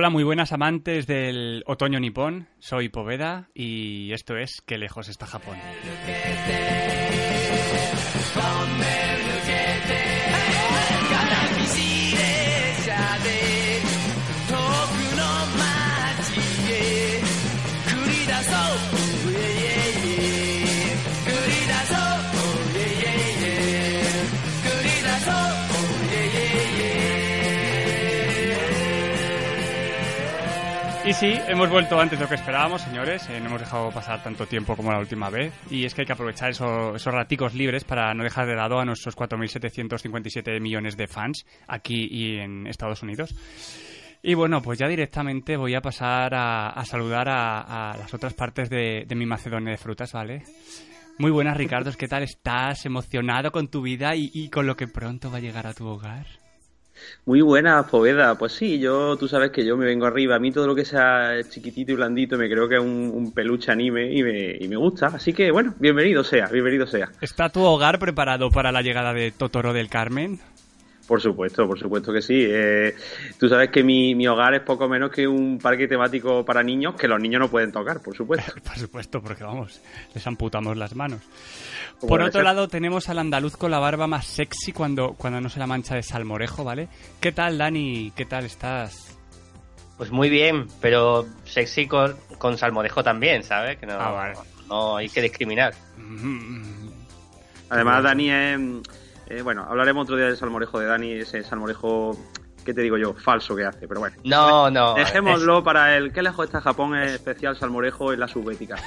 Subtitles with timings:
[0.00, 2.46] Hola, muy buenas amantes del otoño nipón.
[2.60, 5.56] Soy Poveda y esto es Qué lejos está Japón.
[31.18, 33.28] Sí, hemos vuelto antes de lo que esperábamos, señores.
[33.28, 35.52] Eh, no hemos dejado pasar tanto tiempo como la última vez.
[35.68, 38.78] Y es que hay que aprovechar esos, esos raticos libres para no dejar de lado
[38.78, 43.34] a nuestros 4.757 millones de fans aquí y en Estados Unidos.
[44.22, 49.06] Y bueno, pues ya directamente voy a pasar a, saludar a, las otras partes de,
[49.16, 50.44] mi Macedonia de frutas, ¿vale?
[51.18, 51.90] Muy buenas, Ricardo.
[51.92, 52.86] ¿Qué tal estás?
[52.86, 56.26] ¿Emocionado con tu vida y con lo que pronto va a llegar a tu hogar?
[57.24, 58.36] Muy buena, Poveda.
[58.36, 60.36] Pues sí, yo, tú sabes que yo me vengo arriba.
[60.36, 63.70] A mí todo lo que sea chiquitito y blandito me creo que es un, peluche
[63.70, 65.08] anime y me, y me, gusta.
[65.08, 67.10] Así que bueno, bienvenido sea, bienvenido sea.
[67.20, 70.40] ¿Está tu hogar preparado para la llegada de Totoro del Carmen?
[71.08, 72.44] Por supuesto, por supuesto que sí.
[72.46, 72.94] Eh,
[73.38, 76.96] tú sabes que mi, mi, hogar es poco menos que un parque temático para niños
[76.96, 78.52] que los niños no pueden tocar, por supuesto.
[78.62, 79.80] por supuesto, porque vamos,
[80.14, 81.22] les amputamos las manos.
[81.98, 85.58] Por otro lado, tenemos al andaluz con la barba más sexy cuando, cuando no se
[85.58, 86.90] la mancha de salmorejo, ¿vale?
[87.20, 88.12] ¿Qué tal, Dani?
[88.14, 89.16] ¿Qué tal estás?
[89.96, 93.78] Pues muy bien, pero sexy con, con salmorejo también, ¿sabes?
[93.78, 94.34] Que no, ah,
[94.68, 95.72] no hay que discriminar.
[97.70, 98.58] Además, Dani es
[99.30, 102.16] eh, bueno, hablaremos otro día del salmorejo de Dani, ese salmorejo,
[102.64, 103.14] ¿qué te digo yo?
[103.14, 104.16] Falso que hace, pero bueno.
[104.24, 104.94] No, no.
[104.96, 106.96] Dejémoslo para el ¿Qué lejos está Japón?
[106.96, 108.76] Es especial salmorejo en la subbética.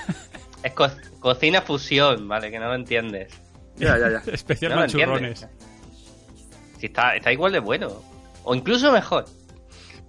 [0.64, 0.74] Es
[1.20, 2.52] cocina fusión, ¿vale?
[2.52, 3.34] Que no lo entiendes.
[3.78, 4.22] Ya, ya, ya.
[4.32, 5.48] especial no churrones.
[6.78, 7.90] Si está, está igual de bueno.
[8.44, 9.26] O incluso mejor.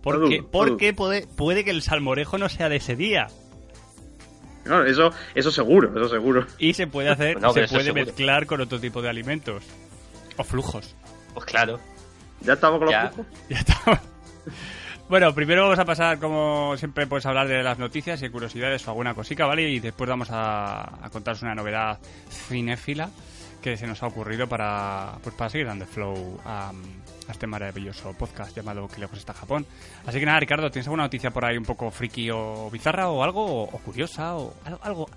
[0.02, 3.28] Porque, porque puede, puede que el salmorejo no sea de ese día.
[4.66, 6.46] No, eso, eso seguro, eso seguro.
[6.58, 9.64] Y se puede hacer, se puede mezclar con otro tipo de alimentos.
[10.36, 10.94] O flujos.
[11.34, 11.78] Pues claro.
[12.40, 13.26] ¿Ya estamos con los flujos?
[13.48, 13.98] Ya estamos.
[15.12, 18.88] Bueno, primero vamos a pasar, como siempre, pues a hablar de las noticias y curiosidades
[18.88, 19.68] o alguna cosica, ¿vale?
[19.68, 21.98] Y después vamos a, contaros una novedad
[22.30, 23.10] cinéfila
[23.60, 26.72] que se nos ha ocurrido para, pues para seguir dando flow a,
[27.28, 29.66] este maravilloso podcast llamado Que lejos está Japón.
[30.06, 33.22] Así que nada, Ricardo, ¿tienes alguna noticia por ahí un poco friki o bizarra o
[33.22, 33.64] algo?
[33.64, 35.10] O, curiosa o algo,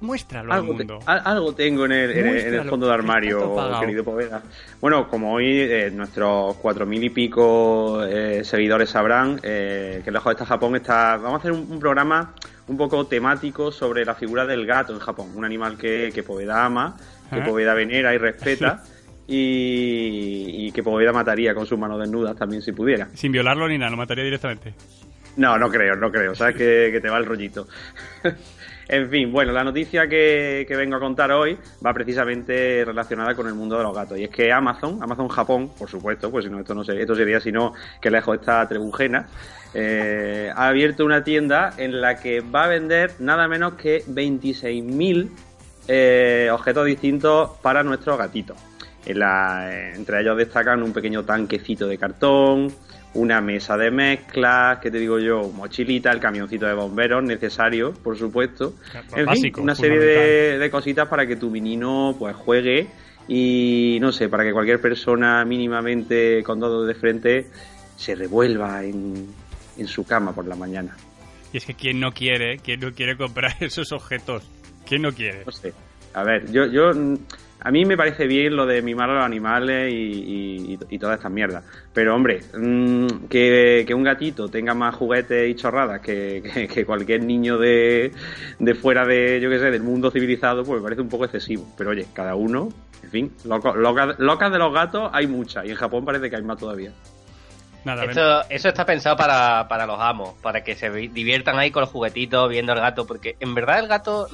[0.00, 0.98] Muéstralo algo al mundo.
[1.06, 4.42] algo tengo en el, fondo de armario, querido Poveda.
[4.78, 10.32] Bueno, como hoy eh, nuestros cuatro mil y pico eh, seguidores sabrán eh, que lejos
[10.32, 11.16] está Japón está.
[11.16, 12.34] Vamos a hacer un, programa
[12.68, 16.66] un poco temático sobre la figura del gato en Japón, un animal que, que Poveda
[16.66, 16.96] ama,
[17.32, 18.82] que Poveda venera y respeta.
[19.26, 23.08] y, que Poveda mataría con sus manos desnudas también si pudiera.
[23.14, 24.74] Sin violarlo ni nada, lo mataría directamente.
[25.36, 26.34] No, no creo, no creo.
[26.34, 27.66] Sabes que, que te va el rollito.
[28.88, 33.54] En fin, bueno, la noticia que, vengo a contar hoy va precisamente relacionada con el
[33.54, 34.18] mundo de los gatos.
[34.18, 37.16] Y es que Amazon, Amazon Japón, por supuesto, pues si no, esto no sería, esto
[37.16, 39.26] sería sino que lejos está Trebujena,
[39.74, 45.30] eh, ha abierto una tienda en la que va a vender nada menos que 26.000
[45.88, 48.56] eh, objetos distintos para nuestros gatitos.
[49.04, 52.72] En la, eh, entre ellos destacan un pequeño tanquecito de cartón,
[53.16, 58.16] una mesa de mezclas, que te digo yo, mochilita, el camioncito de bomberos necesario, por
[58.16, 58.74] supuesto.
[59.14, 62.88] en fin, una serie de, cositas para que tu menino pues juegue
[63.28, 67.46] y no sé, para que cualquier persona mínimamente con todo de frente
[67.96, 69.26] se revuelva en,
[69.78, 70.96] en su cama por la mañana.
[71.52, 74.48] Y es que quién no quiere, quién no quiere comprar esos objetos,
[74.86, 75.44] quién no quiere.
[75.46, 75.72] No sé.
[76.12, 76.92] A ver, yo, yo
[77.66, 81.28] a mí me parece bien lo de mimar a los animales y, y, toda esta
[81.28, 81.64] mierda.
[81.92, 88.12] Pero, hombre, mm, que, un gatito tenga más juguetes y chorradas que, cualquier niño de,
[88.60, 91.66] de, fuera de, yo qué sé, del mundo civilizado, pues me parece un poco excesivo.
[91.76, 92.68] Pero, oye, cada uno,
[93.02, 96.58] en fin, locas de los gatos hay muchas y en Japón parece que hay más
[96.58, 96.92] todavía.
[97.84, 98.04] Nada,
[98.48, 102.48] eso está pensado para, para, los amos, para que se diviertan ahí con los juguetitos,
[102.48, 104.28] viendo al gato, porque en verdad el gato,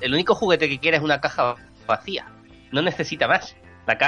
[0.00, 1.54] el único juguete que quiere es una caja
[1.86, 2.26] vacía
[2.72, 3.56] no necesita más.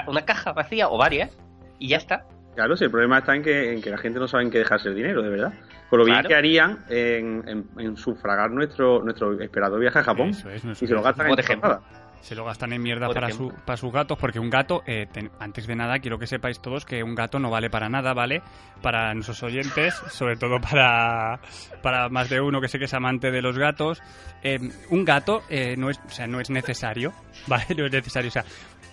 [0.06, 1.36] una caja vacía o varias
[1.78, 2.26] y ya está.
[2.54, 4.58] Claro, si el problema está en que, en que la gente no sabe en qué
[4.58, 5.52] dejarse el dinero, de verdad.
[5.90, 10.86] Con lo bien que harían en, en, sufragar nuestro, nuestro esperado viaje a Japón y
[10.86, 11.82] se lo gastan en ejemplo
[12.24, 15.06] se lo gastan en mierda para, su, para sus gatos, porque un gato, eh,
[15.38, 18.40] antes de nada, quiero que sepáis todos que un gato no vale para nada, ¿vale?
[18.80, 21.38] Para nuestros oyentes, sobre todo para,
[21.82, 24.02] para más de uno que sé que es amante de los gatos.
[24.42, 27.12] Eh, un gato eh, no, es, o sea, no es necesario,
[27.46, 27.66] ¿vale?
[27.76, 28.28] No es necesario.
[28.28, 28.44] O sea,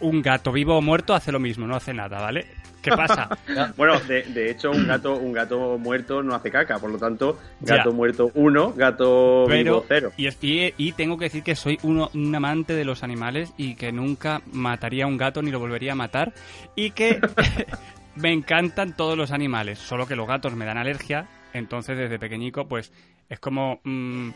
[0.01, 2.47] un gato vivo o muerto hace lo mismo, no hace nada, ¿vale?
[2.81, 3.29] ¿Qué pasa?
[3.77, 7.91] bueno, de, hecho, un gato, un gato muerto no hace caca, por lo tanto, gato
[7.91, 10.11] muerto uno, gato vivo cero.
[10.17, 13.91] Y, y, tengo que decir que soy uno, un amante de los animales y que
[13.91, 16.33] nunca mataría a un gato ni lo volvería a matar.
[16.75, 17.19] Y que
[18.15, 22.67] me encantan todos los animales, solo que los gatos me dan alergia, entonces desde pequeñico,
[22.67, 22.91] pues
[23.29, 23.79] es como.
[23.83, 24.31] Mm,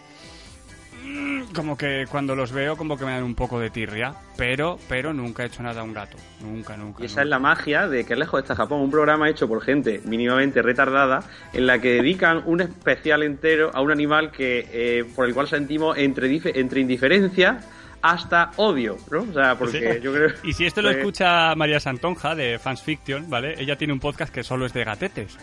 [1.54, 5.14] como que cuando los veo como que me dan un poco de tirria, pero pero
[5.14, 7.02] nunca he hecho nada a un gato, nunca, nunca.
[7.02, 10.02] Y esa es la magia de que lejos está Japón, un programa hecho por gente
[10.06, 11.24] mínimamente retardada
[11.54, 15.48] en la que dedican un especial entero a un animal que eh, por el cual
[15.48, 17.60] sentimos entre entre indiferencia
[18.02, 19.22] hasta odio, ¿no?
[19.24, 20.30] O sea, porque yo creo...
[20.44, 23.56] Y si esto lo escucha María Santonja de Fans Fiction, ¿vale?
[23.58, 25.38] Ella tiene un podcast que solo es de gatetes.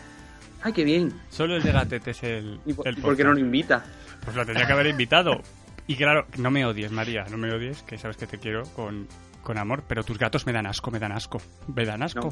[0.63, 1.13] ¡Ay, qué bien!
[1.29, 3.85] Solo es de gatetes el, ¿Y por, qué no lo invita?
[4.25, 5.41] Pues lo tendría que haber invitado.
[5.89, 9.09] Y claro, no me odies, María, no me odies, que sabes que te quiero con,
[9.59, 11.43] amor, pero tus gatos me dan asco, me dan asco,
[11.75, 12.31] me dan asco.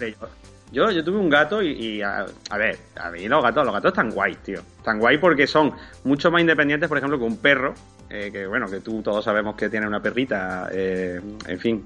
[0.70, 4.10] yo, yo, tuve un gato y, a, ver, a mí los gatos, los gatos están
[4.10, 4.60] guay, tío.
[4.78, 5.72] Están guay porque son
[6.04, 7.74] mucho más independientes, por ejemplo, que un perro,
[8.08, 11.84] eh, que bueno, que tú todos sabemos que tiene una perrita, eh, en fin,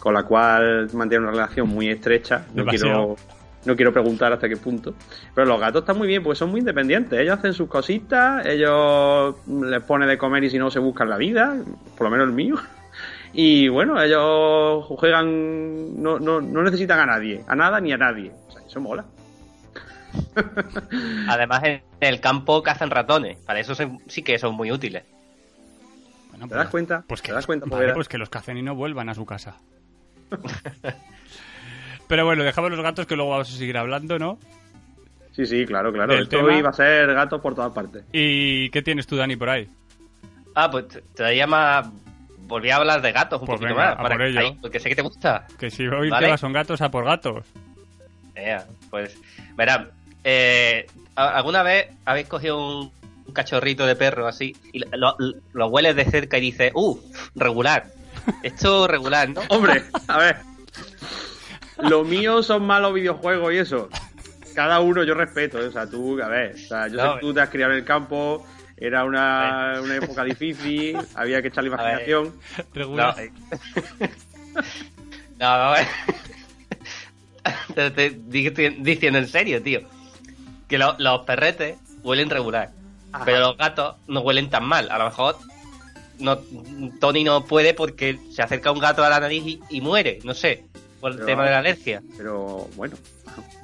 [0.00, 2.44] con la cual mantiene una relación muy estrecha.
[2.52, 3.16] No quiero
[3.64, 4.94] no quiero preguntar hasta qué punto.
[5.34, 7.18] Pero los gatos están muy bien porque son muy independientes.
[7.18, 11.16] Ellos hacen sus cositas, ellos les pone de comer y si no se buscan la
[11.16, 11.56] vida,
[11.96, 12.56] por lo menos el mío.
[13.36, 18.30] Y bueno, ellos juegan, no, no, no necesitan a nadie, a nada ni a nadie.
[18.46, 19.04] O sea, eso mola.
[21.28, 23.36] Además, en el campo cazan ratones.
[23.38, 23.74] Para eso
[24.06, 25.02] sí que son muy útiles.
[26.32, 27.04] ¿Te das pues, cuenta?
[27.06, 27.66] Pues que, ¿Te das cuenta?
[27.94, 29.56] pues que los cacen y no vuelvan a su casa.
[32.14, 34.38] Pero bueno, dejamos los gatos que luego vamos a seguir hablando, ¿no?
[35.32, 36.14] Sí, sí, claro, claro.
[36.14, 38.04] Esto hoy va a ser gatos por todas partes.
[38.12, 39.68] ¿Y qué tienes tú, Dani, por ahí?
[40.54, 41.90] Ah, pues te llama...
[42.46, 43.96] Volví a hablar de gatos un pues poquito más.
[43.96, 44.54] por ello.
[44.62, 45.48] porque sé que te gusta.
[45.58, 46.38] Que si hoy ¿Vale?
[46.38, 47.44] son gatos, a por gatos.
[48.90, 49.20] pues,
[49.56, 49.90] verá,
[50.22, 52.92] eh, ¿alguna vez habéis cogido un,
[53.32, 55.16] cachorrito de perro así y lo,
[55.52, 56.96] lo, hueles de cerca y dices, ¡uh!
[57.34, 57.86] Regular.
[58.44, 59.40] Esto regular, ¿no?
[59.48, 60.53] Hombre, a ver.
[61.78, 63.88] Lo mío son malos videojuegos y eso.
[64.54, 65.66] Cada uno yo respeto, ¿eh?
[65.66, 67.78] o sea, tú, a ver, o sea, yo sé que tú te has criado en
[67.78, 72.32] el campo, era una, una época difícil, había que echarle imaginación.
[72.74, 72.96] No,
[75.40, 75.72] no, a
[77.74, 77.90] ver.
[77.90, 78.10] te,
[78.50, 79.80] te, diciendo en serio, tío.
[80.68, 82.70] Que los perretes huelen regular.
[83.24, 84.88] Pero los gatos no huelen tan mal.
[84.90, 85.36] A lo mejor
[86.18, 86.38] no,
[87.00, 90.20] Tony no puede porque se acerca un gato a la nariz y muere.
[90.22, 90.64] No sé
[91.04, 92.02] por el tema de la alergia.
[92.16, 92.96] Pero bueno,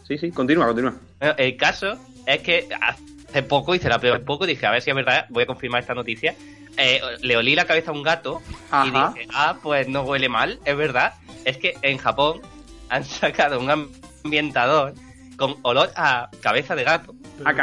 [0.06, 0.92] sí, sí, continúa, continúa.
[1.38, 4.96] el caso es que hace poco, hice la primera poco, dije, a ver si es
[4.96, 6.34] verdad, voy a confirmar esta noticia.
[6.76, 8.42] Eh, le olí la cabeza a un gato
[8.84, 11.14] y dije, ah, pues no huele mal, es verdad.
[11.46, 12.42] Es que en Japón
[12.90, 13.90] han sacado un
[14.22, 14.92] ambientador
[15.38, 17.14] con olor a cabeza de gato.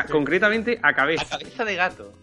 [0.09, 1.23] concretamente a cabeza.
[1.35, 2.13] A cabeza de gato.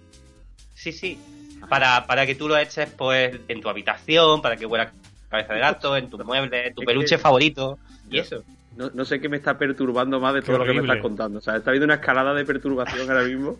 [0.74, 1.20] Sí, sí.
[1.68, 4.92] Para, para que tú lo eches pues en tu habitación, para que huela
[5.34, 7.78] cabeza de gato, en tu mueble, en tu peluche favorito
[8.10, 8.42] y eso.
[8.76, 11.38] No, sé qué me está perturbando más de todo lo que me estás contando.
[11.38, 13.56] O sea, está habiendo una escalada de perturbación ahora mismo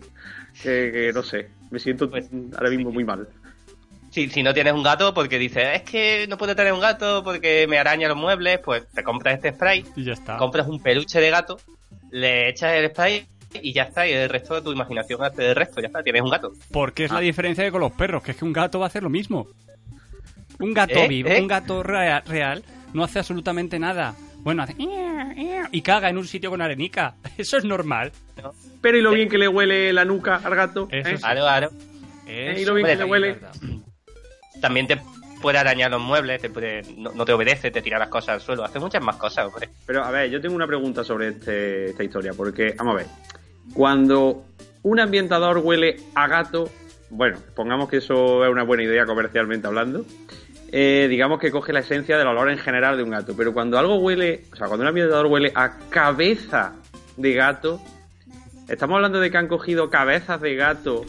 [0.61, 3.27] que, no sé, me siento pues, ahora mismo muy mal.
[4.11, 7.23] Si, si no tienes un gato porque dices, es que no puedo tener un gato
[7.23, 10.37] porque me araña los muebles, pues te compras este spray, y ya está.
[10.37, 11.59] compras un peluche de gato,
[12.11, 13.25] le echas el spray
[13.61, 16.21] y ya está, y el resto de tu imaginación hace el resto, ya está, tienes
[16.21, 16.51] un gato.
[16.71, 17.21] Porque es la ah.
[17.21, 19.47] diferencia de con los perros, que es que un gato va a hacer lo mismo.
[20.59, 21.07] Un gato ¿Eh?
[21.07, 21.41] vivo, ¿Eh?
[21.41, 24.15] un gato real, no hace absolutamente nada.
[24.39, 24.75] Bueno, hace...
[25.71, 27.15] Y caga en un sitio con arenica.
[27.37, 28.11] Eso es normal.
[28.81, 30.87] Pero ¿y lo bien que le huele la nuca al gato?
[30.91, 31.17] Eso ¿Eh?
[31.17, 31.71] Claro, claro.
[32.27, 33.39] ¿Y lo bien que le huele?
[34.61, 34.99] También te
[35.41, 38.63] puede arañar los muebles, te puede, no, te obedece, te tira las cosas al suelo,
[38.63, 39.69] hace muchas más cosas, hombre.
[39.85, 43.07] Pero a ver, yo tengo una pregunta sobre este, esta historia, porque, vamos a ver,
[43.73, 44.45] cuando
[44.81, 46.69] un ambientador huele a gato,
[47.11, 50.05] bueno, pongamos que eso es una buena idea comercialmente hablando,
[50.71, 53.35] eh, digamos que coge la esencia del olor en general de un gato.
[53.35, 56.73] Pero cuando algo huele, o sea, cuando un ambientador huele a cabeza
[57.17, 57.81] de gato,
[58.67, 61.05] estamos hablando de que han cogido cabezas de gato,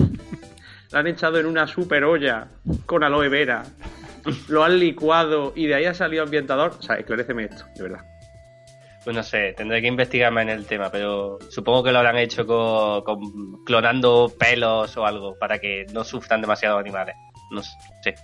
[0.92, 2.48] la han echado en una super olla
[2.84, 3.64] con aloe vera,
[4.48, 6.74] lo han licuado y de ahí ha salido ambientador.
[6.78, 8.04] O sea, esclareceme esto, de verdad.
[9.04, 12.44] Pues no sé, tendré que investigarme en el tema, pero supongo que lo habrán hecho
[12.44, 17.14] con clonando pelos o algo para que no sufran demasiados animales.
[17.52, 18.16] No sé.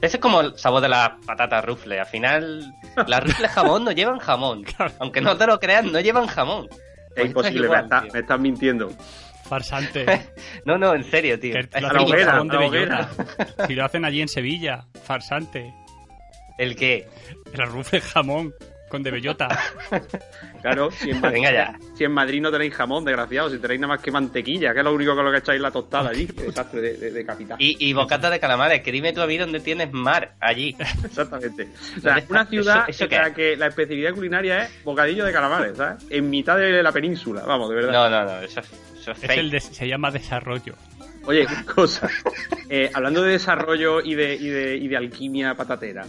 [0.00, 2.00] Ese es como el sabor de las patatas rufle.
[2.00, 2.74] Al final,
[3.06, 4.64] las rufles jamón no llevan jamón.
[4.98, 6.66] Aunque no te lo creas, no llevan jamón.
[6.70, 6.78] es
[7.14, 8.90] pues imposible, me, estás mintiendo.
[9.44, 10.06] Farsante.
[10.64, 11.54] no, no, en serio, tío.
[11.54, 12.90] lo, hacen,
[13.66, 15.74] Si lo hacen allí en Sevilla, farsante.
[16.58, 17.08] ¿El qué?
[17.52, 18.54] El arrufle jamón
[18.88, 19.48] con de bellota.
[20.64, 21.42] Claro, si en, Madrid,
[21.94, 24.84] si en Madrid no tenéis jamón, desgraciado, si tenéis nada más que mantequilla, que es
[24.84, 27.58] lo único con lo que echáis la tostada allí, desastre de, de, capital.
[27.60, 30.74] Y, y bocata de calamares, que dime tú a mí dónde tienes mar allí.
[31.04, 31.68] Exactamente.
[31.98, 35.76] O sea, es una ciudad en la que la especialidad culinaria es bocadillo de calamares,
[35.76, 36.02] ¿sabes?
[36.08, 37.92] En mitad de la península, vamos, de verdad.
[37.92, 40.76] No, no, no, eso, eso es, es el se llama desarrollo.
[41.26, 42.08] Oye, cosa.
[42.70, 46.06] Eh, hablando de desarrollo y de, y de, y de alquimia patatera,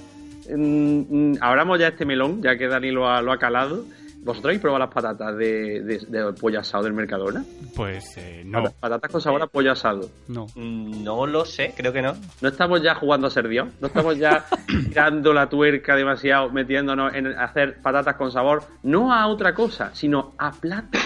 [0.49, 3.83] mm, abramos ya este melón, ya que Dani lo ha, lo ha calado.
[4.25, 7.45] ¿Vosotros habéis probado las patatas de, de, de pollo asado del Mercadona?
[7.75, 8.63] Pues eh, no.
[8.71, 10.09] Patatas con sabor a pollo asado.
[10.27, 10.47] No.
[10.55, 12.15] No lo sé, creo que no.
[12.41, 13.67] No estamos ya jugando a ser Dios.
[13.79, 19.27] No estamos ya tirando la tuerca demasiado, metiéndonos en hacer patatas con sabor, no a
[19.27, 20.97] otra cosa, sino a plato.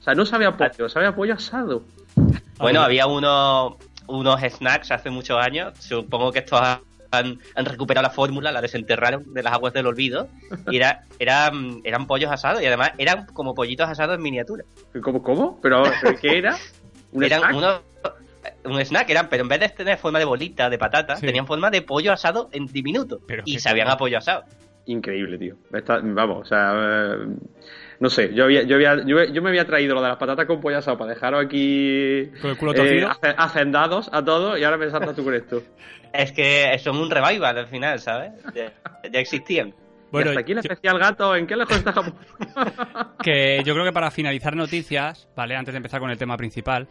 [0.00, 1.82] O sea, no sabe a pollo, sabe a pollo asado.
[2.56, 3.74] Bueno, había unos,
[4.06, 5.74] unos snacks hace muchos años.
[5.78, 6.58] Supongo que estos
[7.12, 10.28] han, han, recuperado la fórmula, la desenterraron de las aguas del olvido.
[10.70, 14.64] Y era, eran, eran pollos asados y además eran como pollitos asados en miniatura.
[15.02, 15.22] ¿Cómo?
[15.22, 15.60] ¿Cómo?
[15.62, 16.56] ¿Pero, ¿pero qué era?
[17.12, 17.56] ¿Un eran snack?
[17.56, 17.80] Unos,
[18.64, 21.26] un snack eran, pero en vez de tener forma de bolita, de patata, sí.
[21.26, 23.20] tenían forma de pollo asado en diminuto.
[23.26, 24.44] Pero y sabían a pollo asado.
[24.86, 25.56] Increíble, tío.
[25.72, 27.16] Esta, vamos, o sea.
[28.02, 30.44] No sé, yo, había, yo, había, yo, yo, me había traído lo de las patatas
[30.46, 33.06] con pollo asado para dejaros aquí ¿Con el culo eh,
[33.36, 35.62] hacendados a todos y ahora me saltas tú con esto.
[36.12, 38.32] es que son un revival al final, ¿sabes?
[38.56, 38.72] Ya,
[39.08, 39.72] ya existían.
[40.10, 42.14] Bueno, y hasta aquí el especial gato, ¿en qué lejos está Japón?
[43.22, 45.56] que yo creo que para finalizar noticias, ¿vale?
[45.56, 46.86] Antes de empezar con el tema principal,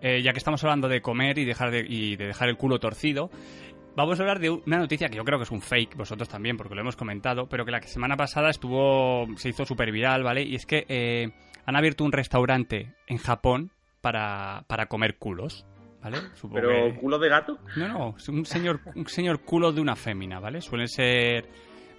[0.00, 2.80] eh, ya que estamos hablando de comer y, dejar de, y de dejar el culo
[2.80, 3.30] torcido,
[3.96, 6.56] Vamos a hablar de una noticia que yo creo que es un fake, vosotros también,
[6.56, 10.42] porque lo hemos comentado, pero que la semana pasada estuvo se hizo súper viral, ¿vale?
[10.42, 11.30] Y es que eh,
[11.64, 13.70] han abierto un restaurante en Japón
[14.00, 15.64] para, para comer culos,
[16.02, 16.18] ¿vale?
[16.34, 16.98] Supongo ¿Pero que...
[16.98, 17.58] culo de gato?
[17.76, 20.60] No, no, un señor, un señor culo de una fémina, ¿vale?
[20.60, 21.48] Suelen ser,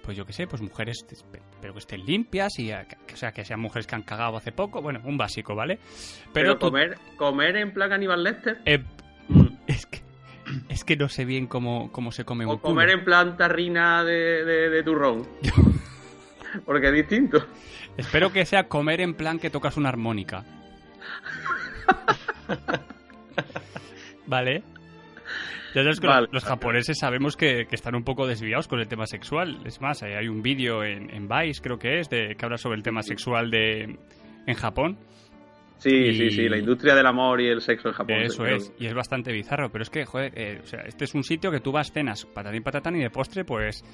[0.02, 1.02] pues yo qué sé, pues mujeres,
[1.62, 4.82] pero que estén limpias y, o sea, que sean mujeres que han cagado hace poco,
[4.82, 5.78] bueno, un básico, ¿vale?
[6.32, 6.66] Pero, pero tú...
[6.66, 8.60] comer, comer en plan Aníbal Lester.
[8.66, 8.84] Eh,
[10.68, 14.04] es que no sé bien cómo, cómo se come o un comer en plan tarrina
[14.04, 15.26] de, de, de turrón.
[16.64, 17.46] Porque es distinto.
[17.96, 20.44] Espero que sea comer en plan que tocas una armónica.
[24.26, 24.62] ¿Vale?
[25.74, 26.28] Ya sabes que vale.
[26.32, 29.60] los japoneses sabemos que, que, están un poco desviados con el tema sexual.
[29.66, 32.76] Es más, hay un vídeo en, en Vice, creo que es, de, que habla sobre
[32.76, 33.98] el tema sexual de
[34.46, 34.96] en Japón.
[35.78, 36.14] Sí, y...
[36.14, 38.16] sí, sí, la industria del amor y el sexo en Japón.
[38.22, 41.14] Eso es, y es bastante bizarro, pero es que, joder, eh, o sea, este es
[41.14, 43.84] un sitio que tú vas, cenas patatín patatán y de postre, pues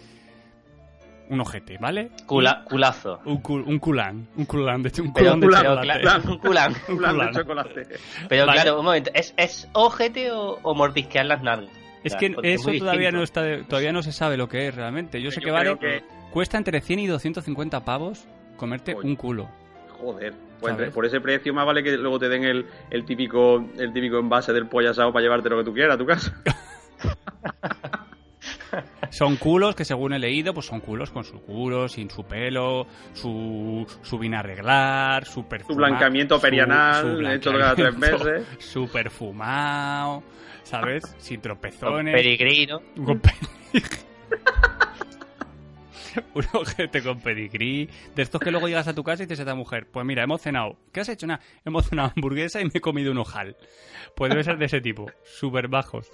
[1.29, 2.11] un ojete, ¿vale?
[2.27, 3.21] Cula, culazo.
[3.25, 6.29] Un, cul, un culán, un culán, de hecho, un culán de culán, chocolate.
[6.29, 6.75] Un culán.
[6.89, 7.87] un culán de chocolate.
[8.29, 8.61] Pero vale.
[8.61, 11.83] claro, un momento, ¿es, es ojete o, o mordisquear las nalgas?
[12.05, 14.75] Es que eso es todavía no está de, todavía no se sabe lo que es
[14.75, 15.23] realmente.
[15.23, 16.03] Yo sé Yo que vale que...
[16.31, 19.09] cuesta entre 100 y 250 pavos comerte Oye.
[19.09, 19.49] un culo.
[19.91, 20.35] Joder.
[20.63, 24.19] Pues por ese precio más vale que luego te den el, el típico el típico
[24.19, 26.35] envase del pollo asado para llevarte lo que tú quieras a tu casa.
[29.11, 32.87] son culos que según he leído, pues son culos con su culo, sin su pelo,
[33.13, 35.75] su, su bien arreglar, su perfumado.
[35.75, 38.47] Su blancamiento perianal, su, su blancamiento, hecho cada tres meses.
[38.59, 40.23] Su perfumado,
[40.63, 41.03] ¿sabes?
[41.19, 42.13] Sin tropezones.
[42.15, 42.81] Con peregrino.
[43.05, 43.99] Con peregrino.
[46.35, 49.43] un ojete con pedigrí, de estos que luego llegas a tu casa y dices a
[49.43, 50.77] esta mujer, pues mira, hemos cenado.
[50.93, 51.27] ¿Qué has hecho?
[51.27, 53.57] Nada, hemos cenado hamburguesa y me he comido un ojal.
[54.15, 56.11] Pues debe ser de ese tipo, súper bajos.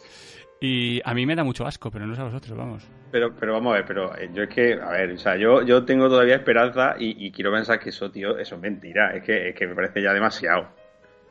[0.61, 2.89] Y a mí me da mucho asco, pero no sé a vosotros, vamos.
[3.13, 5.63] Pero, pero vamos a ver, pero eh, yo es que, a ver, o sea, yo,
[5.63, 9.15] yo tengo todavía esperanza y, y quiero pensar que eso, tío, eso es mentira.
[9.15, 10.69] Es que, es que me parece ya demasiado.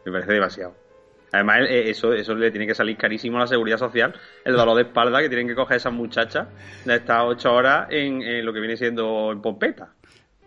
[0.06, 0.87] Me parece demasiado.
[1.32, 4.14] Además, eh, eso, eso le tiene que salir carísimo a la seguridad social,
[4.46, 6.48] el dolor de espalda que tienen que coger esas muchachas
[6.86, 9.90] de estas ocho horas en, en, lo que viene siendo en pompeta.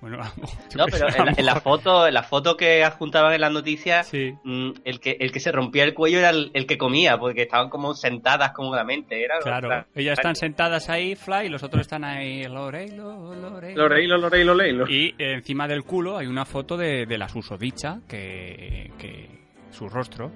[0.00, 0.16] Bueno,
[0.76, 4.08] no, pero en la, en la, foto, en la foto que adjuntaban en las noticias,
[4.08, 4.32] sí.
[4.44, 7.42] mmm, el que el que se rompía el cuello era el, el, que comía, porque
[7.42, 9.22] estaban como sentadas cómodamente.
[9.22, 13.82] Era claro, la, ellas están sentadas ahí, fly, y los otros están ahí, loreilo, loreilo.
[13.82, 14.88] Loreilo, loreilo, loreilo.
[14.88, 19.28] Y eh, encima del culo hay una foto de, de la susodicha, que, que
[19.70, 20.32] su rostro.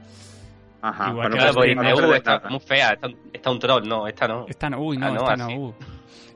[0.86, 4.28] Ajá, Igual que pues, pues, uh, está muy fea, está, está, un troll, no, esta
[4.28, 4.44] no.
[4.46, 5.48] Esta no, uy, no, ah, no esta no.
[5.48, 5.74] Uh.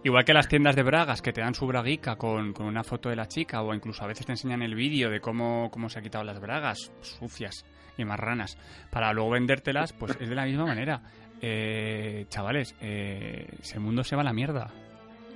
[0.04, 3.10] Igual que las tiendas de bragas que te dan su braguica con, con, una foto
[3.10, 5.98] de la chica o incluso a veces te enseñan el vídeo de cómo, cómo se
[5.98, 7.66] ha quitado las bragas sucias
[7.98, 8.56] y marranas
[8.90, 11.02] para luego vendértelas, pues es de la misma manera.
[11.42, 14.70] Eh, chavales, eh, ese mundo se va a la mierda.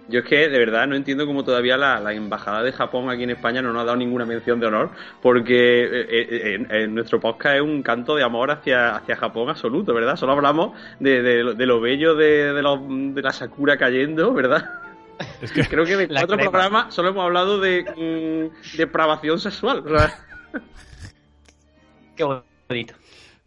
[0.08, 3.22] Yo es que de verdad no entiendo cómo todavía la, la, embajada de Japón aquí
[3.22, 4.90] en España no nos ha dado ninguna mención de honor,
[5.20, 10.16] porque eh, eh, nuestro podcast es un canto de amor hacia, hacia Japón absoluto, ¿verdad?
[10.16, 14.82] Solo hablamos de, de, de lo bello de, de, lo, de la Sakura cayendo, ¿verdad?
[15.68, 19.84] Creo que en otro programa solo hemos hablado de mm, depravación sexual.
[22.16, 22.94] Qué bonito.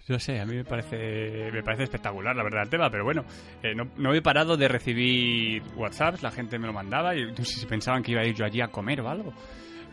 [0.07, 3.25] Yo sé, a mí me parece, me parece espectacular, la verdad, el tema, pero bueno,
[3.63, 7.61] eh, no, he parado de recibir WhatsApps, la gente me lo mandaba y no sé
[7.61, 9.33] si pensaban que iba a ir yo allí a comer o algo.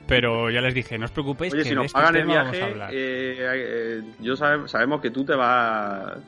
[0.07, 4.03] Pero ya les dije, no os preocupéis, que si nos pagan el viaje, eh, eh,
[4.21, 6.19] yo sabemos que tú te vas,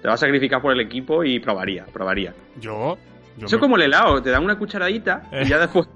[0.00, 2.32] te vas a sacrificar por el equipo y probaría, probaría.
[2.60, 2.96] ¿Yo?
[3.36, 5.88] Eso es como el helado, te dan una cucharadita y ya después...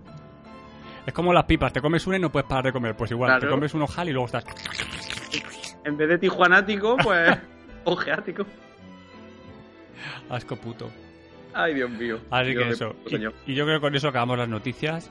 [1.06, 2.96] Es como las pipas, te comes una y no puedes parar de comer.
[2.96, 4.44] Pues igual, te comes un ojal y luego estás
[5.84, 7.38] en vez de tijuanático, pues
[7.84, 8.44] ojeático.
[10.28, 10.90] Asco puto.
[11.52, 12.18] Ay, Dios mío.
[12.30, 12.94] Así que eso.
[13.46, 15.10] y, yo creo que con eso acabamos las noticias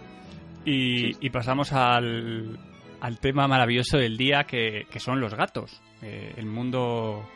[0.66, 2.58] y, pasamos al,
[3.02, 5.82] al, tema maravilloso del día que, son los gatos.
[6.02, 7.28] Eh, el mundo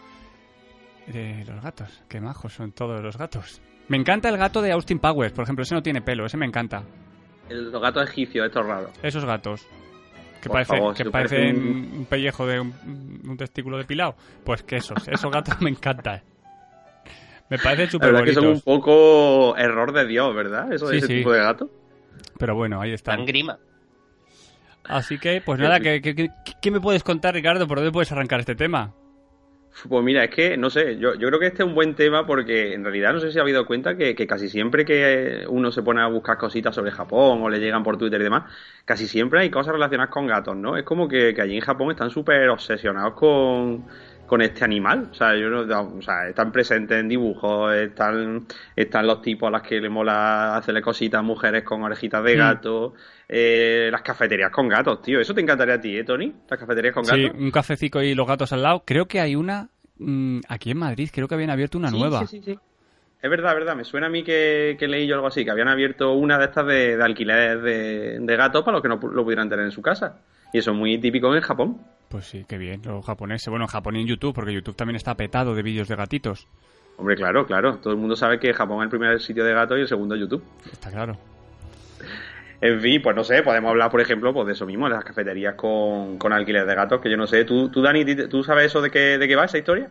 [1.08, 2.04] de los gatos.
[2.08, 3.62] Qué majos son todos los gatos.
[3.90, 5.64] Me encanta el gato de Austin Powers, por ejemplo.
[5.64, 6.84] Ese no tiene pelo, ese me encanta.
[7.50, 8.92] los gatos egipcios, estos raros.
[9.02, 9.68] Esos gatos.
[10.44, 12.06] Que, parece, que parecen un...
[12.06, 14.16] pellejo de un, testículo depilado.
[14.44, 16.22] Pues que esos, esos gatos me encantan.
[17.50, 18.36] Me parece súper bonitos.
[18.36, 20.74] que son un poco error de Dios, ¿verdad?
[20.74, 21.70] Eso de ese tipo de gato.
[22.38, 23.20] Pero bueno, ahí están.
[23.20, 23.58] Tan grima.
[24.84, 27.66] Así que, pues nada, ¿qué, qué, me puedes contar, Ricardo?
[27.66, 28.94] ¿Por dónde puedes arrancar este tema?
[29.90, 32.26] Pues mira, es que, no sé, yo, yo creo que este es un buen tema
[32.26, 35.82] porque en realidad no sé si ha habido cuenta que, casi siempre que uno se
[35.82, 38.44] pone a buscar cositas sobre Japón o le llegan por Twitter y demás,
[38.86, 40.78] casi siempre hay cosas relacionadas con gatos, ¿no?
[40.78, 43.86] Es como que, allí en Japón están súper obsesionados con,
[44.42, 45.10] este animal.
[45.12, 49.52] O sea, yo no, o sea, están presentes en dibujos, están, están los tipos a
[49.52, 52.40] las que le mola hacerle cositas a mujeres con orejitas de mm.
[52.40, 52.94] gato,
[53.28, 55.20] eh, las cafeterías con gatos, tío.
[55.20, 56.34] Eso te encantaría a ti, ¿eh, Tony?
[56.50, 57.20] Las cafeterías con gatos.
[57.20, 58.84] Sí, un cafecico y los gatos al lado.
[58.86, 62.26] Creo que hay una mm, aquí en Madrid, creo que habían abierto una nueva.
[62.26, 62.60] Sí, sí, sí.
[63.22, 63.76] Es verdad, es verdad.
[63.78, 66.68] Me suena a mí que, leí yo algo así, que habían abierto una de estas
[66.68, 69.82] de, de alquiler de, de gatos para los que no lo pudieran tener en su
[69.82, 70.20] casa.
[70.52, 71.80] Y eso es muy típico en Japón.
[72.14, 73.50] Pues sí, qué bien, los japoneses.
[73.50, 76.48] Bueno, en Japón y en YouTube, porque YouTube también está petado de vídeos de gatitos.
[76.98, 77.78] Hombre, claro, claro.
[77.78, 80.16] Todo el mundo sabe que Japón es el primer sitio de gatos y el segundo
[80.16, 80.44] YouTube.
[80.72, 81.18] Está claro.
[82.62, 85.04] En fin, pues no sé, podemos hablar, por ejemplo, pues de eso mismo, de las
[85.04, 87.46] cafeterías con, con alquiler de gatos, que yo no sé.
[87.46, 89.90] ¿Tú, tú Dani, tú sabes eso de qué, de qué va esa historia?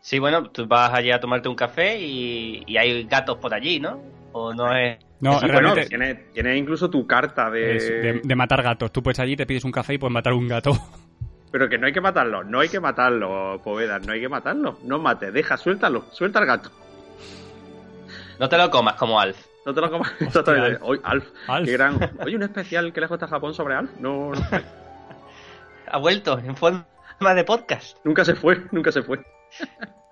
[0.00, 4.02] Sí, bueno, tú vas allí a tomarte un café y, hay gatos por allí, ¿no?
[4.32, 4.96] ¿O no es...?
[5.20, 5.84] No, realmente...
[6.32, 8.22] tienes, incluso tu carta de...
[8.24, 8.36] de...
[8.36, 8.90] matar gatos.
[8.90, 10.72] Tú puedes allí, te pides un café y puedes matar un gato.
[11.50, 14.78] Pero que no hay que matarlo, no hay que matarlo, Poveda, no hay que matarlo.
[14.82, 16.70] No mates, deja, suéltalo, suelta al gato.
[18.38, 19.36] No te lo comas como Alf.
[19.64, 20.12] No te lo comas.
[20.82, 21.26] Hoy, Alf.
[21.64, 21.98] Qué gran.
[22.24, 23.90] Oye, un especial que le está Japón sobre Alf.
[23.98, 24.40] No, no.
[25.90, 26.84] ha vuelto en forma
[27.34, 27.98] de podcast.
[28.04, 29.24] Nunca se fue, nunca se fue.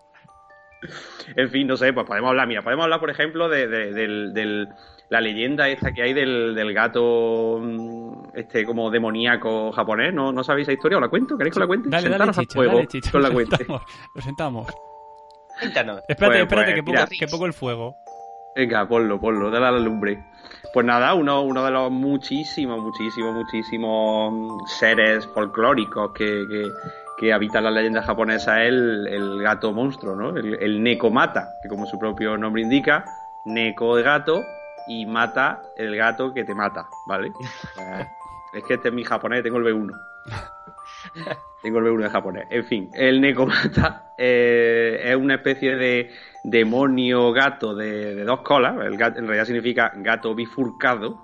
[1.37, 4.69] en fin, no sé, pues podemos hablar, mira, podemos hablar, por ejemplo, de, del,
[5.09, 10.13] la leyenda esta que hay del, del, gato mm, este como demoníaco japonés.
[10.13, 10.99] ¿No, ¿No sabéis esa historia?
[10.99, 11.37] ¿Os la cuento?
[11.37, 11.89] ¿Queréis que la cuente?
[11.91, 13.67] Dale, dale, chicho, dale, chicho, la cuente.
[13.69, 14.69] Lo sentamos.
[15.61, 17.97] Espérate, espérate, pues, que, pongo, que pongo el fuego.
[18.57, 20.25] Venga, ponlo, ponlo, dale a la lumbre.
[20.73, 26.69] Pues nada, uno, uno de los muchísimos, muchísimos, muchísimos seres folclóricos que, que,
[27.33, 30.37] habitan la leyenda japonesa es el, gato monstruo, ¿no?
[30.37, 33.05] El, el Nekomata, que como su propio nombre indica,
[33.45, 34.45] Neko de gato
[34.87, 37.33] y mata el gato que te mata, ¿vale?
[38.55, 39.93] es que este es mi japonés, tengo el B1.
[41.63, 42.47] tengo el B1 de japonés.
[42.51, 46.11] En fin, el Nekomata eh, es una especie de
[46.43, 51.24] demonio gato de, dos colas, el gato, en realidad significa gato bifurcado.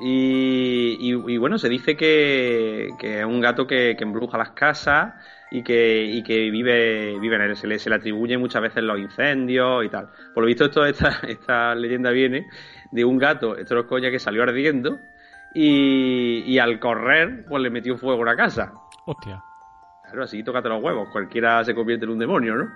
[0.00, 5.14] Y, bueno, se dice que, es un gato que, embruja las casas
[5.50, 7.56] y que, que vive, vive en él.
[7.56, 10.08] Se le, se le atribuye muchas veces los incendios y tal.
[10.34, 12.46] Por lo visto, esto, esta, esta leyenda viene
[12.90, 14.98] de un gato, esto es coña, que salió ardiendo
[15.54, 18.72] y, y al correr, pues le metió fuego a una casa.
[19.06, 19.42] Hostia.
[20.04, 22.68] Claro, así tócate los huevos, cualquiera se convierte en un demonio, ¿no?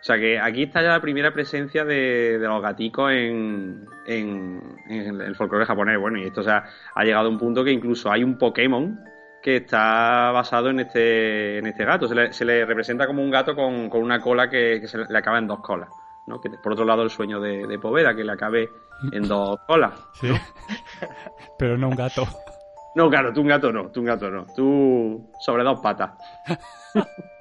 [0.00, 5.66] O sea que aquí está ya la primera presencia de, los gaticos en, el folclore
[5.66, 5.98] japonés.
[5.98, 9.00] Bueno, y esto o ha llegado a un punto que incluso hay un Pokémon
[9.42, 12.06] que está basado en este, en este gato.
[12.06, 15.60] Se le, representa como un gato con, una cola que, se le acaba en dos
[15.60, 15.88] colas.
[16.28, 16.40] ¿no?
[16.40, 18.68] Que por otro lado el sueño de, Poveda, que le acabe
[19.10, 19.94] en dos colas.
[20.14, 20.30] Sí.
[21.58, 22.24] Pero no un gato.
[22.94, 24.46] No, claro, tú un gato no, tú un gato no.
[24.54, 26.12] Tú sobre dos patas.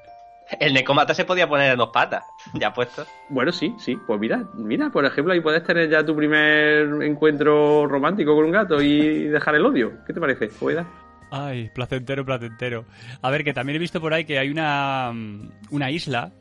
[0.59, 3.05] El Necomata se podía poner en dos patas, ya puesto.
[3.29, 3.97] Bueno, sí, sí.
[4.07, 8.51] Pues mira, mira, por ejemplo, ahí puedes tener ya tu primer encuentro romántico con un
[8.51, 9.93] gato y dejar el odio.
[10.05, 10.47] ¿Qué te parece?
[10.47, 10.85] ¿Pueda?
[11.29, 12.85] Ay, placentero, placentero.
[13.21, 15.11] A ver, que también he visto por ahí que hay una,
[15.71, 16.31] una isla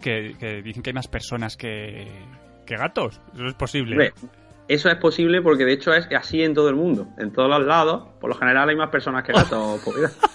[0.00, 2.08] que, dicen que hay más personas que,
[2.66, 3.20] que gatos.
[3.34, 4.12] Eso es posible.
[4.68, 7.08] eso es posible porque de hecho es así en todo el mundo.
[7.18, 9.80] En todos los lados, por lo general hay más personas que gatos.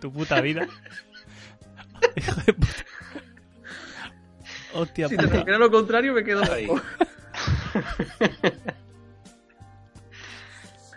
[0.00, 0.66] tu puta vida.
[2.16, 2.84] Hijo de puta.
[4.74, 5.44] Hostia, si puta.
[5.44, 6.68] te lo contrario, me quedo ahí.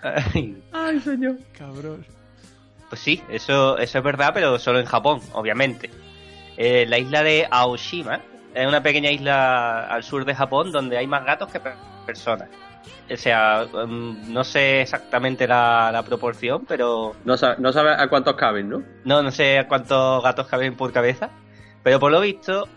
[0.71, 1.37] Ay, señor.
[1.57, 2.05] Cabrón.
[2.89, 5.89] Pues sí, eso, eso es verdad, pero solo en Japón, obviamente.
[6.57, 8.21] Eh, la isla de Aoshima
[8.53, 11.59] es una pequeña isla al sur de Japón donde hay más gatos que
[12.05, 12.49] personas.
[13.11, 17.15] O sea, mm, no sé exactamente la, proporción, pero...
[17.25, 18.83] No sabes no sabe a cuántos caben, ¿no?
[19.05, 21.29] No, no sé a cuántos gatos caben por cabeza.
[21.83, 22.67] Pero por lo visto,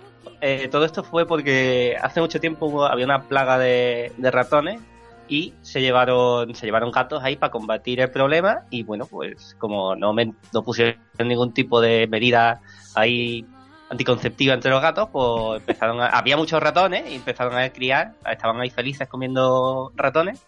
[0.40, 4.81] eh, todo esto fue porque hace mucho tiempo había una plaga de ratones
[5.29, 9.97] y se llevaron se llevaron gatos ahí para combatir el problema y bueno pues como
[9.97, 12.61] no me, no pusieron ningún tipo de medida
[12.95, 13.45] ahí
[13.88, 18.70] anticonceptiva entre los gatos pues empezaron había muchos ratones y empezaron a criar estaban ahí
[18.70, 20.44] felices comiendo ratones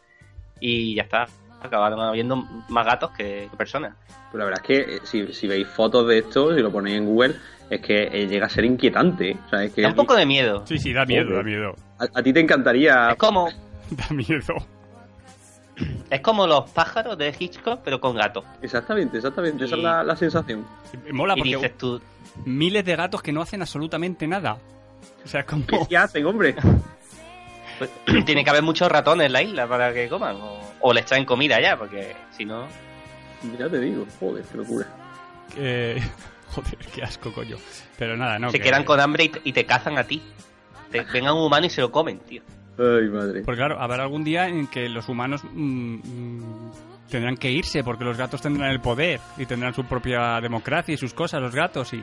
[0.60, 1.26] y ya está
[1.60, 2.36] acabaron habiendo
[2.68, 3.94] más gatos que personas.
[4.30, 6.98] Pues la verdad es que eh, si, si veis fotos de esto si lo ponéis
[6.98, 7.36] en Google
[7.70, 10.26] es que eh, llega a ser inquietante o sea, es que da un poco de
[10.26, 10.66] miedo.
[10.66, 11.74] Sí sí da miedo da miedo.
[11.98, 13.48] A ti te encantaría es como
[13.90, 14.54] Da miedo.
[16.10, 18.44] Es como los pájaros de Hitchcock, pero con gatos.
[18.62, 19.64] Exactamente, exactamente.
[19.64, 20.66] Esa es la, sensación.
[21.12, 22.00] Mola porque tú...
[22.44, 24.58] miles de gatos que no hacen absolutamente nada.
[25.24, 25.66] O sea, como...
[25.88, 26.54] ¿Qué hacen, hombre?
[27.78, 27.90] Pues,
[28.24, 30.36] tiene que haber muchos ratones en la isla para que coman.
[30.80, 32.66] O, les traen comida ya, porque si no...
[33.58, 34.86] Ya te digo, joder, qué locura.
[36.48, 37.56] Joder, qué asco, coño.
[37.98, 38.50] Pero nada, no.
[38.50, 40.22] Se quedan con hambre y te, cazan a ti.
[40.90, 42.42] Te, vengan un humano y se lo comen, tío.
[42.78, 43.42] Ay, madre.
[43.42, 46.72] Porque claro, habrá algún día en que los humanos mm, mm,
[47.10, 50.96] tendrán que irse porque los gatos tendrán el poder y tendrán su propia democracia y
[50.96, 52.02] sus cosas, los gatos y...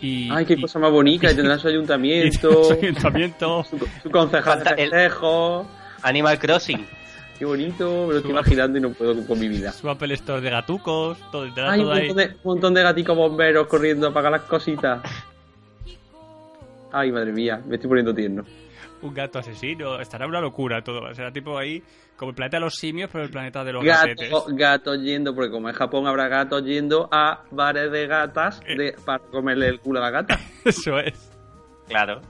[0.00, 3.64] y Ay, qué cosa más bonita, y tendrán su ayuntamiento, su, ayuntamiento.
[3.64, 5.64] su, concejal de
[6.02, 6.86] Animal Crossing.
[7.38, 9.72] Qué bonito, me lo estoy imaginando y no puedo con mi vida.
[9.72, 13.66] Su Apple Store de gatucos, todo, Hay un, montón de, un montón de gaticos bomberos
[13.66, 15.02] corriendo a apagar las cositas.
[16.92, 18.44] Ay, madre mía, me estoy poniendo tierno
[19.04, 20.00] un gato asesino.
[20.00, 21.14] Estará una locura todo.
[21.14, 21.82] Será tipo ahí
[22.16, 24.30] como el planeta de los simios, pero el planeta de los gatetes.
[24.48, 28.94] Gatos yendo, porque como en Japón habrá gatos yendo a bares de gatas eh.
[29.04, 30.38] para comerle el culo a la gata.
[30.64, 31.30] Eso es.
[31.88, 32.20] Claro.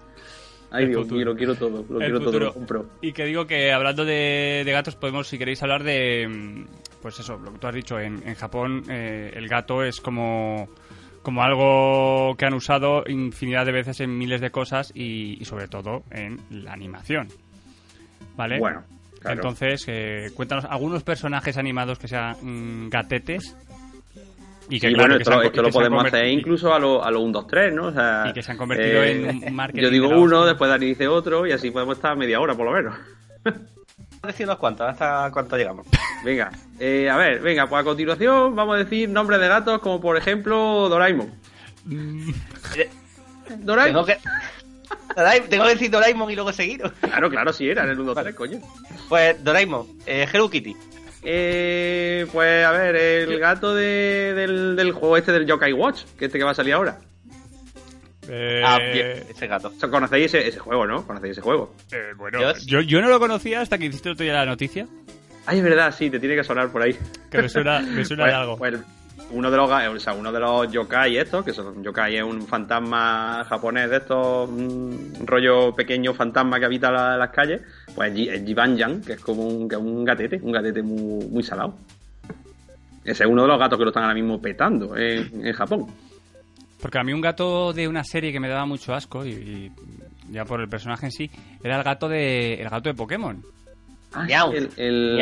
[0.71, 2.87] Ay, Dios mío, lo quiero todo, lo quiero todo, lo compro.
[3.01, 6.27] Y que digo que hablando de, gatos, podemos, si queréis, hablar de.
[6.29, 6.67] Mm,
[7.01, 10.69] pues eso, lo que tú has dicho, en, en Japón eh, el gato es como
[11.25, 16.05] como algo que han usado infinidad de veces en miles de cosas y, sobre todo
[16.11, 17.29] en la animación.
[18.37, 18.59] ¿Vale?
[18.61, 18.85] Bueno.
[19.25, 23.57] Entonces, eh, cuéntanos algunos personajes animados que sean mm, gatetes.
[24.69, 27.75] Y que, bueno, esto, lo podemos hacer incluso a los a lo 1, 2, 3,
[27.75, 27.87] ¿no?
[27.87, 29.83] O sea, y que se han convertido en eh, un marketing.
[29.85, 32.73] Yo digo uno, después Dani dice otro, y así podemos estar media hora por lo
[32.73, 32.95] menos.
[34.27, 35.87] decir unos cuantos, hasta cuánto llegamos.
[36.25, 40.01] Venga, eh, a ver, venga, pues a continuación vamos a decir nombres de gatos como
[40.01, 41.31] por ejemplo Doraemon.
[43.59, 44.07] Doraemon.
[44.07, 44.19] Tengo que...
[45.51, 46.83] Tengo que decir Doraemon y luego seguir.
[47.01, 48.59] Claro, claro, sí era en el 1 3, coño.
[49.11, 50.75] Pues Doraemon, eh, Hello Kitty.
[51.23, 56.25] Eh, pues a ver, el gato de, del, del juego este del Yokai Watch, que
[56.25, 57.01] este que va a salir ahora.
[58.29, 58.63] Eh...
[58.65, 59.73] Ah, bien, ese gato.
[59.91, 61.07] ¿Conocéis ese, juego, no?
[61.07, 61.75] ¿Conocéis ese juego?
[61.93, 64.87] Eh, bueno, yo, yo, no lo conocía hasta que hiciste otro día la noticia.
[65.47, 66.97] Ay, es verdad, sí, te tiene que sonar por ahí.
[67.31, 68.57] Que me suena, me suena de pues, algo.
[68.57, 68.81] Pues,
[69.31, 72.47] uno de los o sea, uno de los yokai estos, que son yokai es un
[72.47, 77.63] fantasma japonés de estos, un rollo pequeño fantasma que habita las calles,
[77.95, 81.77] pues es Jibanjan, que es como un, un gatete, un gatete muy, muy salado.
[83.05, 85.87] Ese es uno de los gatos que lo están ahora mismo petando en, en Japón.
[86.85, 89.73] Porque a mí un gato de una serie que me daba mucho asco, y,
[90.29, 91.31] ya por el personaje en sí,
[91.63, 93.43] era el gato de, el gato de Pokémon.
[94.13, 95.19] Ah, el, el,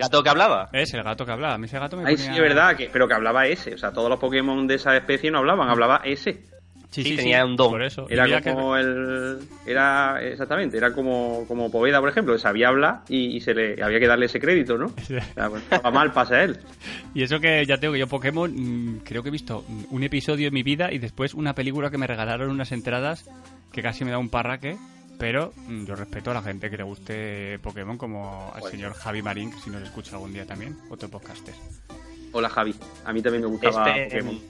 [0.00, 0.70] gato, que hablaba.
[0.72, 1.56] Es el gato que hablaba.
[1.56, 3.74] A mí ese gato me Ay, sí, es verdad, que, pero que hablaba ese.
[3.74, 6.46] O sea, todos los Pokémon de esa especie no hablaban, hablaba ese.
[6.90, 7.70] Sí, sí, tenía un don.
[7.70, 8.06] Por eso.
[8.08, 9.38] Era como el.
[9.66, 14.00] Era, exactamente, era como, como Poveda, por ejemplo, que sabía hablar y, se le había
[14.00, 14.88] que darle ese crédito, ¿no?
[14.88, 16.58] Pues, estaba mal, pasa él.
[17.14, 20.48] Y eso que ya tengo que yo Pokémon, mm, creo que he visto un episodio
[20.48, 23.24] en mi vida y después una película que me regalaron unas entradas
[23.72, 24.76] que casi me da un parraque.
[25.18, 28.92] Pero mm, yo respeto a la gente que le guste Pokémon, como al pues señor
[28.92, 31.54] Javi Marín, que si nos escucha algún día también, otro podcaster.
[32.32, 34.40] Hola Javi, a mí también me gustaba este, Pokémon.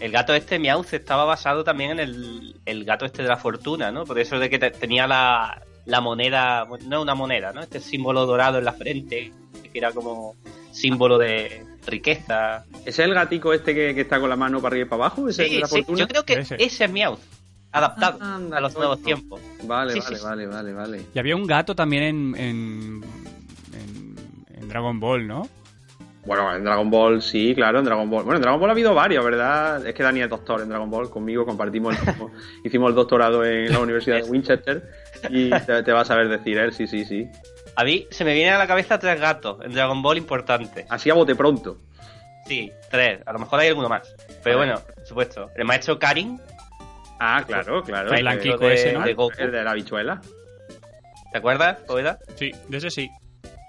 [0.00, 3.90] El gato este, Meowth, estaba basado también en el, el, gato este de la fortuna,
[3.90, 4.04] ¿no?
[4.04, 7.60] Por eso de que tenía la, la moneda, no una moneda, ¿no?
[7.60, 9.32] Este símbolo dorado en la frente,
[9.72, 10.36] que era como
[10.70, 12.64] símbolo de, riqueza.
[12.80, 15.28] ¿Ese es el gatico este que, está con la mano para arriba y para abajo?
[15.28, 15.84] ¿Ese sí, sí.
[15.96, 17.20] Yo creo que ese, es Meowth
[17.72, 19.40] adaptado a los nuevos tiempos.
[19.64, 21.06] Vale, vale, vale, vale, vale.
[21.14, 23.04] Y había un gato también en, en,
[24.54, 25.48] en, Dragon Ball, ¿no?
[26.28, 28.22] Bueno, en Dragon Ball sí, claro, en Dragon Ball.
[28.22, 29.86] Bueno, en Dragon Ball ha habido varios, ¿verdad?
[29.86, 32.14] Es que Dani es doctor en Dragon Ball, conmigo compartimos el
[32.64, 34.90] hicimos el doctorado en la Universidad de Winchester
[35.30, 37.26] y te, vas a ver decir él, sí, sí, sí.
[37.76, 40.84] A mí se me vienen a la cabeza tres gatos en Dragon Ball importantes.
[40.90, 41.78] Así a bote pronto.
[42.44, 43.20] Sí, tres.
[43.24, 44.14] A lo mejor hay alguno más.
[44.44, 45.50] Pero bueno, por supuesto.
[45.56, 46.38] El maestro Karin,
[47.18, 48.12] Ah, claro, claro.
[48.12, 49.04] El blanquico ese, ¿no?
[49.04, 50.20] El de la bichuela.
[51.32, 52.18] ¿Te acuerdas, Poeda?
[52.36, 53.10] Sí, de ese sí.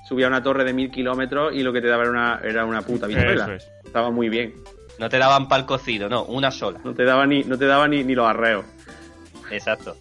[0.09, 2.65] Subía a una torre de mil kilómetros y lo que te daba era una, era
[2.65, 3.43] una puta bichuela.
[3.43, 3.67] Eso es.
[3.85, 4.55] Estaba muy bien.
[4.97, 6.79] No te daban pal cocido, no, una sola.
[6.83, 8.65] No te daba ni, no te daba ni, ni los arreos.
[9.51, 9.95] Exacto.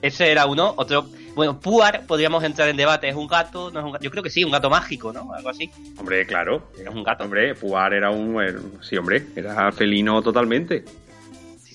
[0.00, 1.06] Ese era uno, otro.
[1.34, 3.70] Bueno, Puar, podríamos entrar en debate, ¿es un gato?
[3.70, 4.04] ¿No es un gato?
[4.04, 5.34] Yo creo que sí, un gato mágico, ¿no?
[5.34, 5.70] Algo así.
[5.98, 6.70] Hombre, claro.
[6.78, 7.24] Es un gato.
[7.24, 8.78] Hombre, Puar era un.
[8.80, 10.84] sí, hombre, era felino totalmente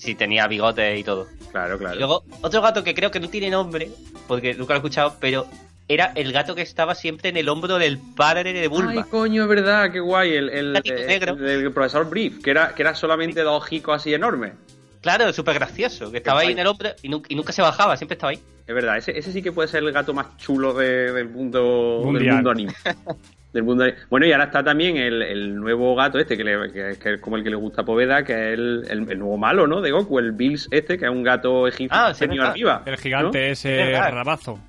[0.02, 1.28] sí, tenía bigote y todo.
[1.52, 1.96] Claro, claro.
[1.96, 3.90] luego, otro gato que creo que no tiene nombre,
[4.26, 5.46] porque nunca lo he escuchado, pero
[5.88, 8.92] era el gato que estaba siempre en el hombro del padre de Bulma.
[8.92, 10.34] Ay, coño, es verdad, qué guay.
[10.34, 14.52] El, el, el, profesor Brief, que era, que era solamente dos ojicos así enormes.
[15.00, 18.30] Claro, súper gracioso, que estaba ahí en el hombro y nunca, se bajaba, siempre estaba
[18.30, 18.38] ahí.
[18.66, 22.32] Es verdad, ese, ese sí que puede ser el gato más chulo del mundo, del
[22.32, 22.72] mundo anime.
[23.52, 23.84] del mundo.
[24.08, 27.56] Bueno, y ahora está también el, nuevo gato este, que, es como el que le
[27.56, 29.80] gusta a Poveda, que es el, nuevo malo, ¿no?
[29.80, 32.14] De Goku, el Bills este, que es un gato egipcio ah,
[32.48, 32.82] arriba.
[32.86, 34.60] El gigante ese rabazo.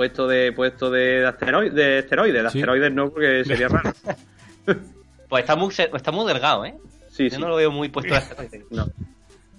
[0.00, 3.92] Puesto de puesto de, asteroides, de esteroides, de asteroides no, porque sería raro.
[5.28, 6.74] pues está muy, está muy delgado, ¿eh?
[7.10, 8.64] Sí, Yo no lo veo muy puesto de asteroides.
[8.70, 8.86] No.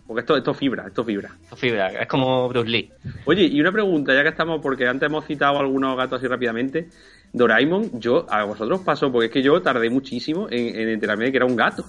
[0.07, 1.29] Porque esto, esto fibra, esto fibra.
[1.43, 2.91] Esto fibra, es como Bruce Lee.
[3.25, 6.89] Oye, y una pregunta, ya que estamos, porque antes hemos citado algunos gatos así rápidamente.
[7.33, 11.37] Doraemon, yo, a vosotros pasó, porque es que yo tardé muchísimo en, enterarme de que
[11.37, 11.85] era un gato.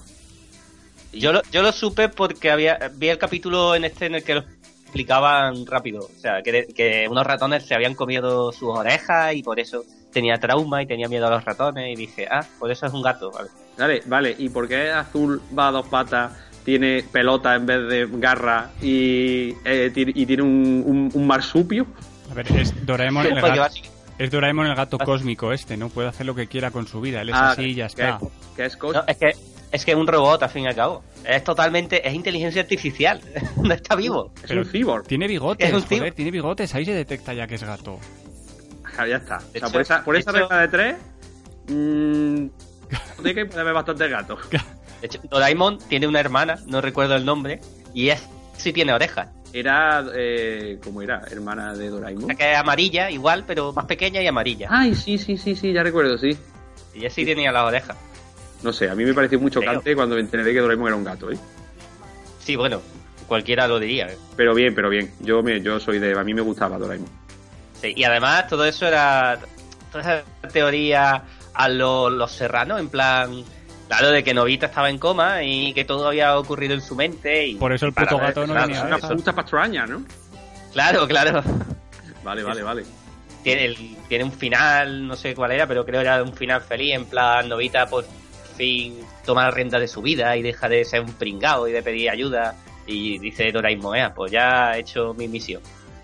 [1.11, 4.35] Yo lo, yo lo supe porque había vi el capítulo en este en el que
[4.35, 4.43] lo
[4.93, 6.01] explicaban rápido.
[6.01, 10.37] O sea, que, que unos ratones se habían comido sus orejas y por eso tenía
[10.37, 11.91] trauma y tenía miedo a los ratones.
[11.91, 13.31] Y dije, ah, por eso es un gato.
[13.31, 14.35] Vale, vale, vale.
[14.37, 16.31] ¿y por qué azul va a dos patas
[16.63, 21.85] tiene pelota en vez de garra y, eh, y tiene un, un, marsupio.
[22.31, 23.75] A ver, es Doraemon el gato,
[24.17, 25.89] es Doraemon el gato cósmico este, ¿no?
[25.89, 28.17] Puede hacer lo que quiera con su vida, él es ah, así y ya está.
[28.57, 28.77] es,
[29.07, 29.33] es que
[29.73, 31.03] es que es un robot, al fin y al cabo.
[31.25, 33.19] Es totalmente, es inteligencia artificial.
[33.57, 34.31] no está vivo.
[34.43, 35.07] Es un cyborg.
[35.07, 37.99] Tiene bigotes, joder, tiene bigotes, ahí se detecta ya que es gato.
[38.95, 39.37] Ah, ya está.
[39.37, 40.95] O sea, por esa, por esa regla de tres,
[41.69, 42.45] mmm,
[43.23, 44.39] que puede haber bastantes gatos.
[45.01, 47.59] De hecho, Doraemon tiene una hermana, no recuerdo el nombre,
[47.93, 49.27] y es sí tiene orejas.
[49.51, 51.23] Era, eh, ¿cómo era?
[51.29, 52.27] Hermana de Doraemon.
[52.27, 54.67] La que es amarilla, igual, pero más pequeña y amarilla.
[54.69, 56.37] Ay, sí, sí, sí, sí, ya recuerdo, sí.
[56.93, 57.97] Y ella sí tenía las orejas.
[58.63, 61.03] No sé, a mí me pareció muy chocante cuando me enteré que Doraemon era un
[61.03, 61.37] gato, ¿eh?
[62.39, 62.81] Sí, bueno,
[63.27, 64.07] cualquiera lo diría.
[64.07, 64.17] ¿eh?
[64.35, 65.11] Pero bien, pero bien.
[65.19, 66.17] Yo, me, yo soy de.
[66.17, 67.09] A mí me gustaba Doraemon.
[67.81, 69.39] Sí, y además todo eso era.
[69.91, 71.23] Toda esa teoría
[71.53, 73.43] a los serranos, en plan
[73.87, 77.47] Claro, de que Novita estaba en coma y que todo había ocurrido en su mente.
[77.47, 78.77] Y Por eso el puto gato no venía.
[78.77, 80.03] Es una puta patraña, ¿no?
[80.71, 81.43] Claro, claro.
[82.23, 82.83] Vale, vale, vale.
[83.43, 83.75] Tiene,
[84.07, 86.95] tiene un final, no sé cuál era, pero creo que era un final feliz.
[86.95, 88.05] En plan, Novita por
[88.53, 91.83] fin toma la renta de su vida y deja de ser un pringao y de
[91.83, 92.55] pedir ayuda.
[92.85, 95.61] Y dice Doraemon, pues ya he hecho mi misión.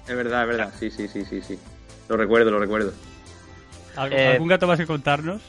[0.08, 0.74] Es verdad, es verdad.
[0.80, 1.60] Sí, sí, sí, sí, sí.
[2.08, 2.94] Lo recuerdo, lo recuerdo.
[3.96, 5.42] ¿Algún gato más que contarnos?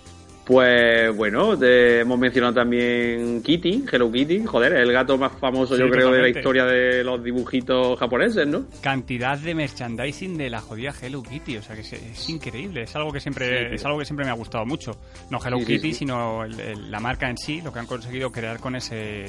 [0.50, 6.10] Pues bueno, hemos mencionado también Kitty, Hello Kitty, joder, el gato más famoso yo creo
[6.10, 8.64] de la historia de los dibujitos japoneses, ¿no?
[8.80, 13.12] Cantidad de merchandising de la jodida Hello Kitty, o sea que es, increíble, es algo
[13.12, 14.90] que siempre es algo que siempre me ha gustado mucho.
[15.30, 19.26] No Hello Kitty, sino la marca en sí, lo que han conseguido crear con ese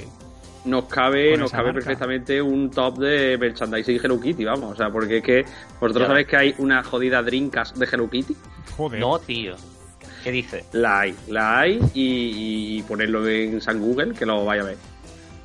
[0.65, 5.17] nos cabe, nos cabe perfectamente un top de merchandising Hello Kitty, vamos, o sea, porque
[5.17, 5.45] es que
[5.79, 8.35] vosotros sabéis que hay una jodida Drinkas de Hello Kitty.
[8.75, 8.99] Joder.
[8.99, 9.53] No, tío.
[10.23, 10.65] ¿Qué dice?
[10.73, 14.77] La hay, la hay y, ponerlo en San Google que lo vaya a ver.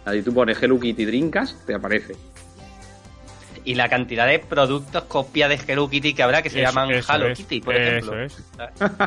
[0.04, 2.14] Ahí tú pones Hello Kitty Drinkas, te aparece.
[3.64, 7.32] Y la cantidad de productos copia de Hello Kitty que habrá que se llaman Hello
[7.34, 8.20] Kitty, por ejemplo.
[8.20, 8.42] Es.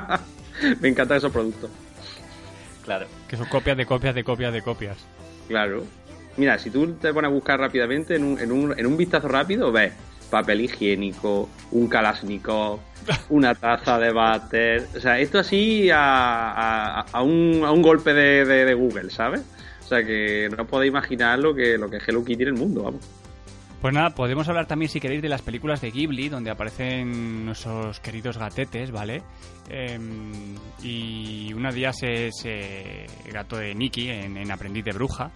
[0.82, 1.69] Me encantan esos productos.
[2.84, 3.05] Claro.
[3.27, 4.97] Que son copias de copias de copias de copias.
[5.47, 5.86] Claro.
[6.36, 9.27] Mira, si tú te pones a buscar rápidamente en un, en un, en un vistazo
[9.27, 9.93] rápido, ves
[10.29, 12.79] papel higiénico, un Kalashnikov,
[13.29, 14.87] una taza de váter.
[14.95, 19.41] O sea, esto así a, a, un, a un, golpe de, de, Google, ¿sabes?
[19.83, 22.55] O sea, que no podéis imaginar lo que, lo que es Hello Kitty en el
[22.55, 23.07] mundo, vamos.
[23.81, 28.01] Pues nada, podemos hablar también, si queréis, de las películas de Ghibli, donde aparecen nuestros
[28.01, 29.23] queridos gatetes, ¿vale?
[29.69, 35.31] Em, y una día se, se gato de Nikki en, Aprendiz de Bruja,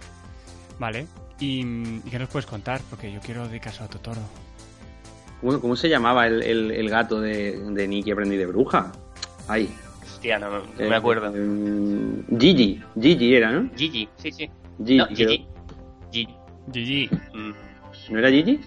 [0.78, 1.06] ¿vale?
[1.40, 2.82] Y, qué nos puedes contar?
[2.90, 4.20] Porque yo quiero dedicarse a Totoro.
[5.44, 8.90] ¿Cómo, cómo se llamaba el, el, gato de, de Nikki Aprendiz de Bruja?
[9.46, 9.68] Ay.
[10.02, 11.26] Hostia, no, me eh, acuerdo.
[11.36, 13.68] Em, Gigi, Gigi era, ¿no?
[13.76, 14.50] Gigi, sí, sí.
[14.82, 15.04] Gigi.
[15.14, 15.46] Gigi.
[16.10, 16.36] Gigi.
[16.72, 17.10] Gigi.
[17.34, 17.52] Mm.
[18.10, 18.58] ¿No era Gigi?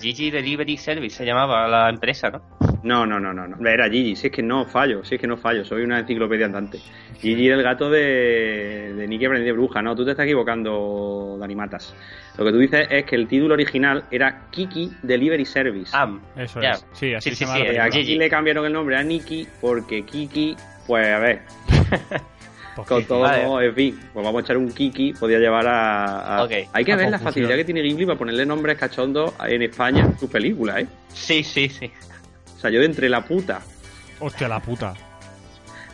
[0.00, 2.55] Gigi Delivery Service se llamaba la empresa, ¿no?
[2.86, 3.68] No, no, no, no, no.
[3.68, 6.46] Era Gigi, si es que no fallo, si es que no fallo, soy una enciclopedia
[6.46, 6.78] andante.
[7.18, 11.56] Gigi era el gato de, de Nicky de Bruja, no, tú te estás equivocando, Dani
[11.56, 11.92] Matas.
[12.38, 15.90] Lo que tú dices es que el título original era Kiki Delivery Service.
[15.92, 16.86] Ah, eso es.
[16.92, 17.84] Sí, así se llama.
[17.84, 20.54] a Gigi le cambiaron el nombre a Nikki porque Kiki,
[20.86, 21.42] pues a ver.
[22.84, 26.46] con todo, en fin, pues vamos a echar un kiki, podía llevar a...
[26.72, 30.18] Hay que ver la facilidad que tiene Ghibli para ponerle nombres cachondos en España en
[30.18, 30.86] sus películas, ¿eh?
[31.12, 31.90] Sí, sí, sí.
[32.56, 33.60] O sea, yo de entre la puta...
[34.18, 34.94] Hostia, la puta.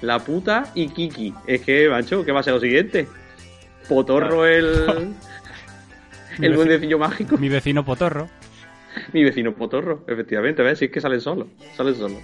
[0.00, 1.34] La puta y Kiki.
[1.46, 3.08] Es que, macho, ¿qué va a ser lo siguiente?
[3.88, 5.14] Potorro el...
[6.40, 7.36] el duendecillo mágico.
[7.38, 8.28] Mi vecino Potorro.
[9.12, 10.78] Mi vecino Potorro, efectivamente, ¿ves?
[10.78, 12.18] Si es que salen solos, salen solos.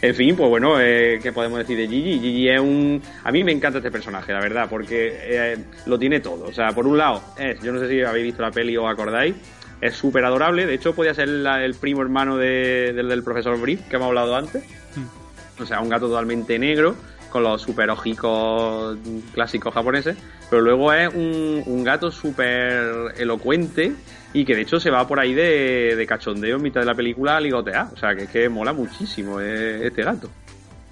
[0.00, 2.18] En fin, pues bueno, eh, ¿qué podemos decir de Gigi?
[2.20, 3.02] Gigi es un...
[3.24, 6.44] A mí me encanta este personaje, la verdad, porque eh, lo tiene todo.
[6.46, 8.88] O sea, por un lado, es, yo no sé si habéis visto la peli o
[8.88, 9.34] acordáis,
[9.82, 10.64] es súper adorable.
[10.64, 14.64] De hecho, podía ser el primo hermano del, profesor Brief, que hemos hablado antes.
[14.94, 15.62] Hmm.
[15.62, 16.94] O sea, un gato totalmente negro,
[17.28, 18.96] con los super ojicos
[19.34, 20.16] clásicos japoneses.
[20.48, 23.92] Pero luego es un, un gato súper elocuente
[24.32, 26.94] y que de hecho se va por ahí de, de cachondeo en mitad de la
[26.94, 27.88] película a ligotear.
[27.92, 30.30] O sea, que es que mola muchísimo eh, este gato.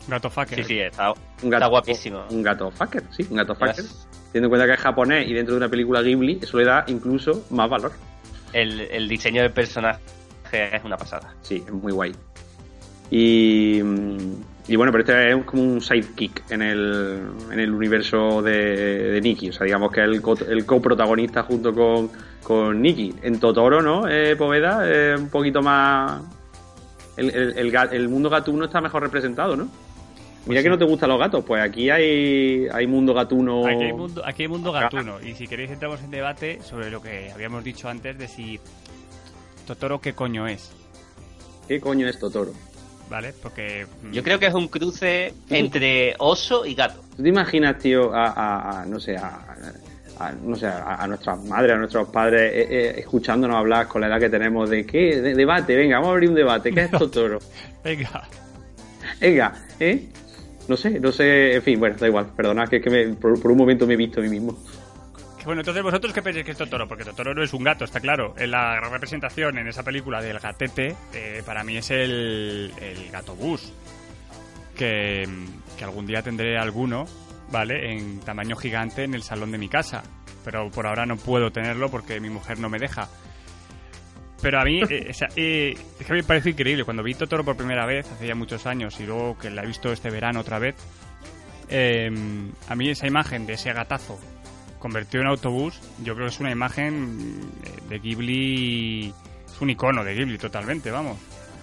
[0.08, 0.58] Gato fucker.
[0.58, 2.24] Sí, sí, está, un gato, guapísimo.
[2.30, 3.84] Un gato fucker, sí, un gato fucker.
[4.32, 6.84] Teniendo en cuenta que es japonés y dentro de una película Ghibli, eso le da
[6.88, 7.92] incluso más valor.
[8.52, 10.00] El, el diseño del personaje
[10.52, 11.34] es una pasada.
[11.42, 12.12] Sí, es muy guay.
[13.10, 13.80] Y,
[14.68, 19.20] y bueno, pero este es como un sidekick en el, en el universo de, de
[19.20, 19.50] Nikki.
[19.50, 22.10] O sea, digamos que es el, co, el coprotagonista junto con,
[22.42, 23.14] con Nikki.
[23.22, 24.08] En Totoro, ¿no?
[24.08, 26.22] Eh, Poveda es un poquito más.
[27.16, 29.68] El, el, el, mundo gatuno está mejor representado, ¿no?
[30.46, 33.66] Mira pues que no te gustan los gatos, pues aquí hay, hay mundo gatuno.
[33.66, 35.20] Aquí hay mundo, aquí hay mundo gatuno.
[35.20, 38.58] Y si queréis entramos en debate sobre lo que habíamos dicho antes de si
[39.66, 40.72] Totoro qué coño es.
[41.68, 42.52] ¿Qué coño es Totoro?
[43.10, 43.34] ¿vale?
[43.42, 43.86] Porque...
[44.02, 47.02] Mm, Yo creo que es un cruce entre oso y gato.
[47.16, 52.08] ¿Tú te imaginas, tío, a, no sé, a, no sé, a, nuestras madres, a nuestros
[52.08, 56.10] padres, eh, eh, escuchándonos hablar con la edad que tenemos de qué debate, venga, vamos
[56.10, 57.40] a abrir un debate, ¿qué es Totoro?
[57.84, 58.28] venga.
[59.20, 60.08] Venga, ¿eh?
[60.70, 63.58] No sé, no sé, en fin, bueno, da igual, perdonad que, que por, por, un
[63.58, 64.56] momento me he visto a mí mismo.
[65.44, 67.98] Bueno, entonces vosotros qué pensáis que es Totoro, porque Totoro no es un gato, está
[67.98, 68.34] claro.
[68.38, 73.34] En la representación en esa película del gatete, eh, para mí es el, el gato
[73.34, 73.72] bus.
[74.76, 75.26] Que,
[75.76, 77.04] que algún día tendré alguno,
[77.50, 77.92] ¿vale?
[77.92, 80.04] En tamaño gigante en el salón de mi casa.
[80.44, 83.08] Pero por ahora no puedo tenerlo porque mi mujer no me deja.
[84.42, 86.84] Pero a mí, eh, eh, es que me parece increíble.
[86.84, 89.66] Cuando vi Totoro por primera vez, hace ya muchos años, y luego que la he
[89.66, 90.74] visto este verano otra vez,
[92.68, 94.18] a mí esa imagen de ese gatazo
[94.78, 97.38] convertido en autobús, yo creo que es una imagen
[97.88, 99.12] de Ghibli,
[99.46, 101.18] es un icono de Ghibli totalmente, vamos.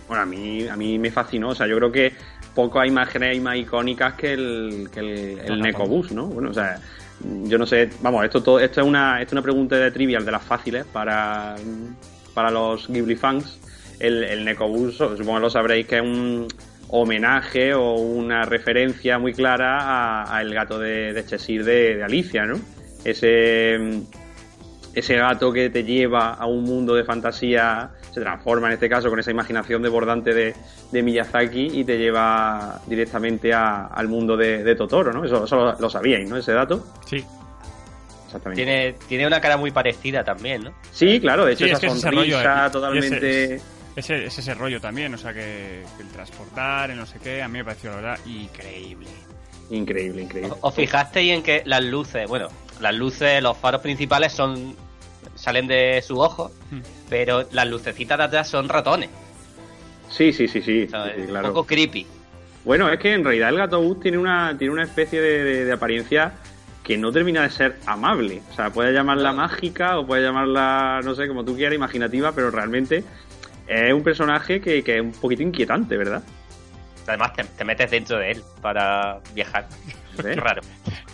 [0.08, 2.14] Bueno, a mí, a mí me fascinó, o sea, yo creo que
[2.56, 6.28] poco hay imágenes más icónicas que el, que el, el Necobús, ¿no?
[6.28, 6.80] Bueno, o sea,
[7.20, 10.24] yo no sé, vamos, esto todo, esto es una, esto es una pregunta de trivial
[10.24, 11.56] de las fáciles para,
[12.38, 13.60] para los Ghibli fans.
[14.00, 16.48] El, el Necobús, supongo que lo sabréis, que es un
[16.88, 22.60] homenaje o una referencia muy clara a, el gato de, de Cheshire de, Alicia, ¿no?
[23.04, 24.04] ese,
[24.94, 29.10] ese gato que te lleva a un mundo de fantasía se transforma en este caso
[29.10, 30.54] con esa imaginación desbordante de,
[30.92, 35.26] de Miyazaki y te lleva directamente al mundo de, Totoro, ¿no?
[35.26, 35.44] Eso,
[35.80, 36.38] lo, sabíais, ¿no?
[36.38, 36.86] Ese dato.
[37.08, 37.26] Sí.
[38.38, 38.64] Exactamente.
[38.64, 40.74] Tiene, tiene una cara muy parecida también, ¿no?
[40.92, 43.62] Sí, claro, de hecho esa sonrisa totalmente...
[43.96, 47.48] Ese, es ese rollo también, o sea que, el transportar, el no sé qué, a
[47.48, 49.10] mí me pareció la verdad increíble.
[49.72, 50.54] Increíble, increíble.
[50.62, 52.48] ¿Os fijasteis en que las luces, bueno,
[52.80, 54.76] las luces, los faros principales son
[55.38, 56.80] salen de su ojo, hmm.
[57.10, 59.10] pero las lucecitas de atrás son ratones.
[60.10, 61.48] Sí, sí, sí, sí, claro.
[61.48, 62.06] Un poco creepy.
[62.66, 66.34] Bueno, es que en realidad el gato bus tiene una, tiene una especie de, apariencia
[66.88, 68.42] que no termina de ser amable.
[68.50, 72.50] O sea, puede llamarla mágica o puede llamarla, no sé, como tú quieras, imaginativa, pero
[72.50, 73.04] realmente
[73.68, 76.24] es un personaje que, que es un poquito inquietante, ¿verdad?
[77.06, 79.68] Además, te, metes dentro de él para viajar.
[80.16, 80.62] Qué raro.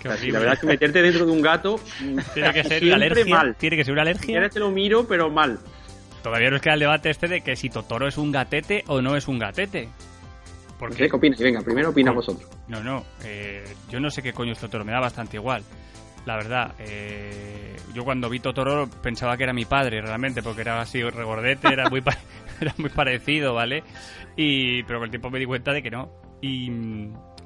[0.03, 1.80] la verdad es que meterte dentro de un gato
[2.36, 3.36] tiene que ser una alergia.
[3.36, 3.55] Mal.
[3.55, 4.38] Tiene que ser una alergia.
[4.38, 5.57] Ahora te lo miro, pero mal.
[6.21, 9.15] todavía nos queda el debate este de que si Totoro es un gatete o no
[9.15, 9.89] es un gatete.
[10.84, 11.07] Porque...
[11.07, 11.39] ¿Qué opinas?
[11.39, 12.49] Venga, primero opina vosotros.
[12.67, 15.63] No, no, eh, yo no sé qué coño es Totoro, me da bastante igual.
[16.25, 20.81] La verdad, eh, yo cuando vi Totoro pensaba que era mi padre realmente, porque era
[20.81, 22.03] así regordete, era muy,
[22.59, 23.81] era muy parecido, ¿vale?
[24.36, 26.11] Y, pero con el tiempo me di cuenta de que no.
[26.41, 26.69] Y,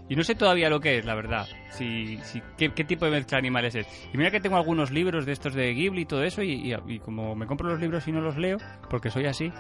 [0.10, 1.47] y no sé todavía lo que es, la verdad.
[1.70, 4.10] Si, si qué, tipo de mezcla de animales es.
[4.14, 6.99] Y mira que tengo algunos libros de estos de Ghibli y todo eso, y, y,
[6.99, 8.58] como me compro los libros y no los leo,
[8.89, 9.51] porque soy así,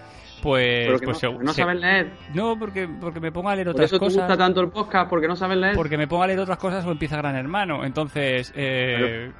[0.41, 1.01] pues...
[1.03, 2.11] pues no, no sabes leer.
[2.33, 3.99] No, porque, porque me pongo a leer otras cosas.
[3.99, 5.09] ¿Por eso te gusta tanto el podcast?
[5.09, 5.75] ¿Porque no sabes leer?
[5.75, 7.83] Porque me pongo a leer otras cosas o empieza Gran Hermano.
[7.83, 8.53] Entonces...
[8.55, 9.31] Eh...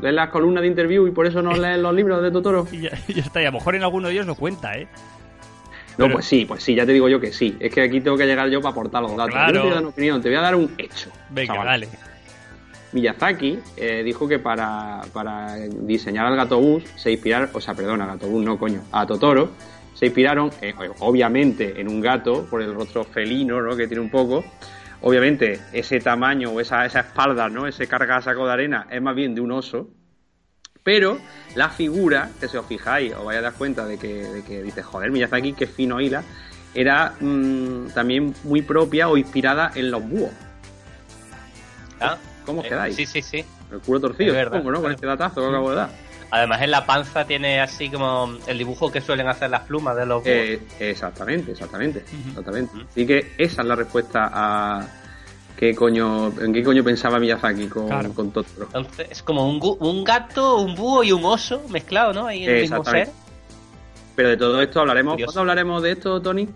[0.00, 2.66] lees las columnas de interview y por eso no lees los libros de Totoro.
[2.72, 4.88] y ya, ya está, y a lo mejor en alguno de ellos lo cuenta, ¿eh?
[5.98, 7.56] No, pues sí, pues sí, ya te digo yo que sí.
[7.60, 9.34] Es que aquí tengo que llegar yo para aportar los datos.
[9.34, 11.10] No te voy a dar una opinión, te voy a dar un hecho.
[11.30, 11.88] Venga, dale.
[12.92, 18.02] Miyazaki eh, dijo que para, para diseñar al gato bus se inspiraron, o sea, perdón,
[18.02, 19.50] a gato bus no, coño, a Totoro,
[19.94, 23.76] se inspiraron, eh, obviamente, en un gato, por el rostro felino, ¿no?
[23.76, 24.44] Que tiene un poco.
[25.00, 27.66] Obviamente, ese tamaño o esa, esa espalda, ¿no?
[27.66, 29.88] Ese carga saco de arena es más bien de un oso.
[30.82, 31.18] Pero
[31.54, 34.62] la figura, que si os fijáis, os vais a dar cuenta de que, de que
[34.62, 36.22] dices, joder, Miyazaki, qué fino hila,
[36.74, 40.32] era mm, también muy propia o inspirada en los búhos.
[42.00, 42.16] ¿Ah?
[42.44, 42.96] ¿Cómo os eh, quedáis?
[42.96, 43.44] Sí, sí, sí.
[43.70, 44.82] El culo torcido, ¿no?
[44.82, 45.90] Con este datazo que acabo de dar.
[46.30, 50.06] Además en la panza tiene así como el dibujo que suelen hacer las plumas de
[50.06, 50.34] los búhos.
[50.34, 52.72] Eh, exactamente, exactamente, exactamente.
[52.88, 54.86] Así que esa es la respuesta a,
[55.62, 58.66] ¿Qué coño, ¿En qué coño pensaba Miyazaki con, con Totoro?
[58.74, 62.26] Entonces, es como un, un, gato, un búho y un oso mezclado, ¿no?
[62.26, 63.10] Ahí en el mismo ser.
[64.16, 65.14] Pero de todo esto hablaremos.
[65.22, 66.48] ¿Cuándo hablaremos de esto, Tony?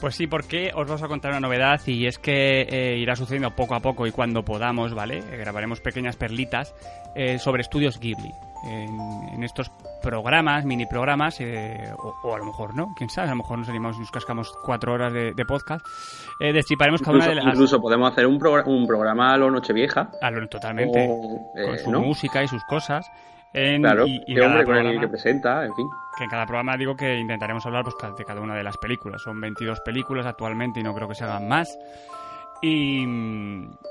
[0.00, 3.54] Pues sí, porque os vamos a contar una novedad y es que eh, irá sucediendo
[3.54, 5.18] poco a poco y cuando podamos, ¿vale?
[5.18, 6.74] Eh, grabaremos pequeñas perlitas
[7.14, 8.32] eh, sobre estudios Ghibli
[8.64, 9.70] en, estos
[10.02, 11.92] programas, mini programas, eh,
[12.22, 14.52] o, a lo mejor no, quién sabe, a lo mejor nos animamos y nos cascamos
[14.64, 15.84] cuatro horas de, podcast.
[16.40, 17.46] Eh, destriparemos cada una de las.
[17.46, 20.10] Incluso podemos hacer un, un programa a lo Nochevieja.
[20.20, 21.08] A lo totalmente.
[21.54, 23.10] con su música y sus cosas.
[23.54, 25.86] En, claro, y, hombre con el que presenta, en fin.
[26.16, 29.22] Que en cada programa digo que intentaremos hablar pues, de cada una de las películas.
[29.22, 31.78] Son 22 películas actualmente y no creo que se hagan más.
[32.62, 33.02] Y,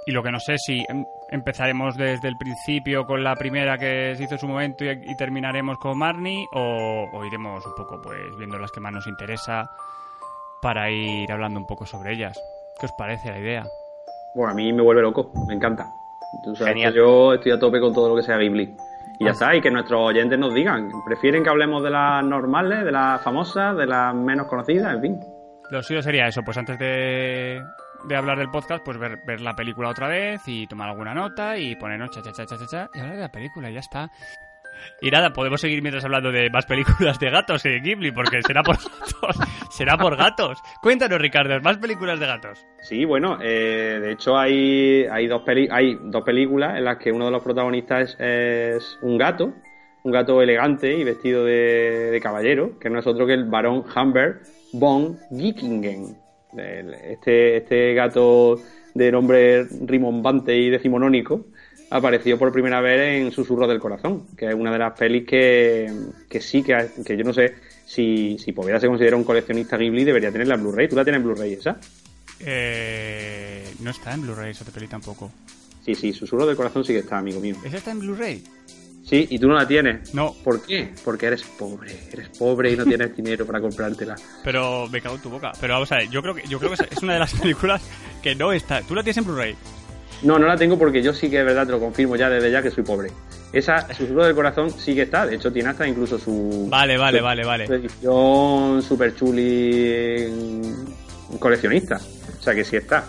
[0.06, 4.16] y lo que no sé si em, empezaremos desde el principio con la primera que
[4.16, 8.58] se hizo en su momento y, terminaremos con Marnie o, iremos un poco pues viendo
[8.58, 9.70] las que más nos interesa
[10.62, 12.40] para ir hablando un poco sobre ellas.
[12.80, 13.64] ¿Qué os parece la idea?
[14.36, 15.86] Bueno, a mí me vuelve loco, me encanta.
[16.58, 16.94] Genial.
[16.94, 18.76] yo estoy a tope con todo lo que sea Ghibli.
[19.20, 22.84] Y ya está, y que nuestros oyentes nos digan, ¿prefieren que hablemos de las normales,
[22.84, 25.20] de las famosas, de las menos conocidas, en fin?
[25.70, 27.62] Lo suyo sería eso, pues antes de,
[28.08, 31.58] de hablar del podcast, pues ver, ver la película otra vez y tomar alguna nota
[31.58, 34.10] y ponernos cha cha cha cha cha, y hablar de la película y ya está.
[35.02, 38.64] Y nada, podemos seguir mientras hablando de más películas de gatos en Ghibli, porque será
[38.64, 39.48] por gatos.
[39.70, 40.60] será por gatos.
[40.82, 42.66] Cuéntanos, Ricardo, más películas de gatos.
[42.82, 47.12] Sí, bueno, eh, de hecho hay, hay, dos peli hay dos películas en las que
[47.12, 49.54] uno de los protagonistas es, un gato,
[50.04, 54.44] un gato elegante y vestido de, caballero, que no es otro que el varón Humbert
[54.74, 56.21] von Gickingen.
[56.58, 58.62] Este, este gato
[58.94, 61.46] de nombre rimbombante y decimonónico
[61.90, 65.92] apareció por primera vez en Susurro del Corazón, que es una de las pelis que,
[66.30, 70.06] que sí, que, que yo no sé si, si Poveda se considera un coleccionista Ghibli,
[70.06, 70.88] debería tener la Blu-ray.
[70.88, 71.78] ¿Tú la tienes en Blu-ray esa?
[72.40, 75.32] Eh, no está en Blu-ray esa peli tampoco.
[75.86, 77.56] Sí, sí, Susurro del Corazón sí que está, amigo mío.
[77.66, 78.44] ¿Esa está en Blu-ray?
[79.04, 80.14] Sí, y tú no la tienes.
[80.14, 80.34] No.
[80.44, 80.90] ¿Por qué?
[81.04, 81.92] Porque eres pobre.
[82.12, 84.16] Eres pobre y no tienes dinero para comprártela.
[84.44, 85.52] Pero me cago en tu boca.
[85.60, 87.82] Pero vamos a ver, yo creo que, yo creo que es una de las películas
[88.22, 88.82] que no está.
[88.82, 89.56] ¿Tú la tienes en Blu-ray?
[90.24, 92.52] No, no la tengo porque yo sí que es verdad, te lo confirmo ya desde
[92.52, 93.12] ya que soy pobre.
[93.52, 95.26] Esa, Susurro del Corazón sí que está.
[95.26, 96.68] De hecho, tiene hasta incluso su.
[96.70, 97.68] Vale, vale, vale, vale.
[97.68, 100.64] Su edición super chuli
[101.40, 102.00] coleccionista.
[102.40, 103.06] O sea que sí está.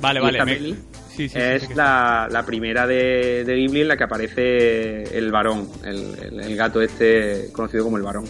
[0.00, 0.76] Vale, vale
[1.24, 7.50] es la, primera de, de, Ghibli en la que aparece el varón, el, gato este
[7.52, 8.24] conocido como el varón.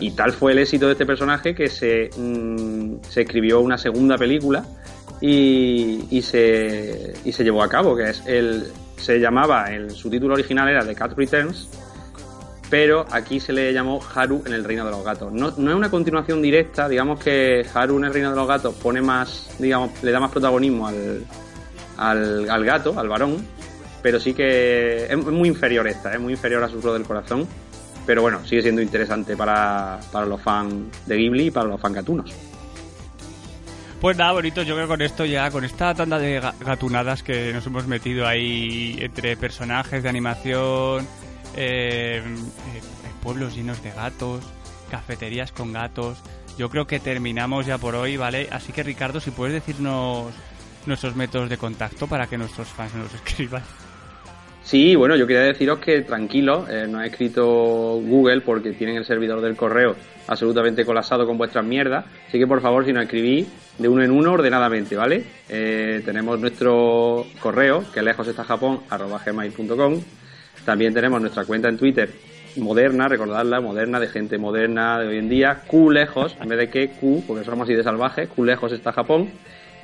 [0.00, 4.16] Y tal fue el éxito de este personaje que se, mm, se escribió una segunda
[4.18, 4.64] película
[5.20, 8.66] y, y, se, y se llevó a cabo, que es el
[9.02, 11.68] se llamaba, el, su título original era The Cat Returns,
[12.70, 15.32] pero aquí se le llamó Haru en el Reino de los Gatos.
[15.32, 18.74] No, no, es una continuación directa, digamos que Haru en el Reino de los Gatos
[18.76, 21.24] pone más, digamos, le da más protagonismo al,
[22.10, 23.44] al, gato, al varón,
[24.02, 27.46] pero sí que es muy inferior esta, es muy inferior a Susurro del Corazón,
[28.06, 30.74] pero bueno, sigue siendo interesante para, para los fans
[31.06, 32.32] de Ghibli y para los fans gatunos.
[34.00, 37.52] Pues nada, bonito, yo creo que con esto ya, con esta tanda de gatunadas que
[37.52, 41.06] nos hemos metido ahí entre personajes de animación,
[41.54, 42.80] eh, eh,
[43.22, 44.42] pueblos llenos de gatos,
[44.90, 46.18] cafeterías con gatos.
[46.58, 48.48] Yo creo que terminamos ya por hoy, ¿vale?
[48.50, 50.32] Así que Ricardo, si puedes decirnos
[50.86, 53.62] nuestros métodos de contacto para que nuestros fans nos escriban.
[54.62, 59.04] Sí, bueno, yo quería deciros que tranquilo, eh, no ha escrito Google porque tienen el
[59.04, 59.96] servidor del correo
[60.28, 62.04] absolutamente colapsado con vuestras mierdas.
[62.28, 65.24] Así que por favor, si nos escribís de uno en uno ordenadamente, ¿vale?
[65.48, 70.00] Eh, tenemos nuestro correo, que lejos está Japón, arroba gmail.com.
[70.64, 72.10] También tenemos nuestra cuenta en Twitter,
[72.56, 76.70] moderna, recordadla, moderna, de gente moderna de hoy en día, Q lejos, en vez de
[76.70, 79.30] que Q, porque somos así de salvaje, Q lejos está Japón.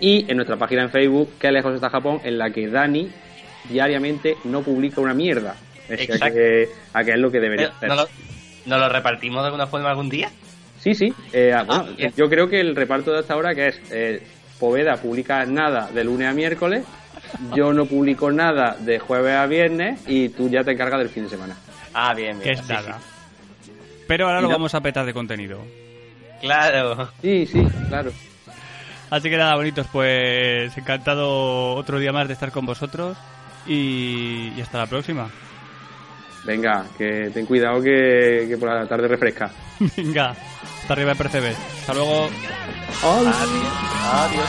[0.00, 3.10] Y en nuestra página en Facebook, que lejos está Japón, en la que Dani
[3.68, 5.56] diariamente no publica una mierda.
[5.88, 7.88] Es que, a que es lo que debería hacer.
[8.66, 10.30] ¿No lo, repartimos de alguna forma algún día?
[10.78, 11.12] Sí, sí.
[11.32, 11.86] Eh, ah, ah,
[12.16, 14.22] yo creo que el reparto de hasta ahora que es eh,
[14.60, 16.84] Poveda publica nada de lunes a miércoles,
[17.54, 21.24] yo no publico nada de jueves a viernes y tú ya te encargas del fin
[21.24, 21.56] de semana.
[21.94, 22.42] Ah, bien, bien.
[22.42, 22.98] Que es nada.
[24.06, 25.64] Pero ahora lo vamos a petar de contenido.
[26.40, 27.10] Claro.
[27.20, 28.12] Sí, sí, claro.
[29.10, 33.16] Así que nada, bonitos, pues encantado otro día más de estar con vosotros
[33.66, 35.30] y, hasta la próxima.
[36.44, 39.50] Venga, que ten cuidado que, por la tarde refresca.
[39.96, 41.56] Venga, hasta arriba de percebes.
[41.80, 42.28] Hasta luego.
[43.02, 43.36] Adiós.
[44.12, 44.48] Adiós.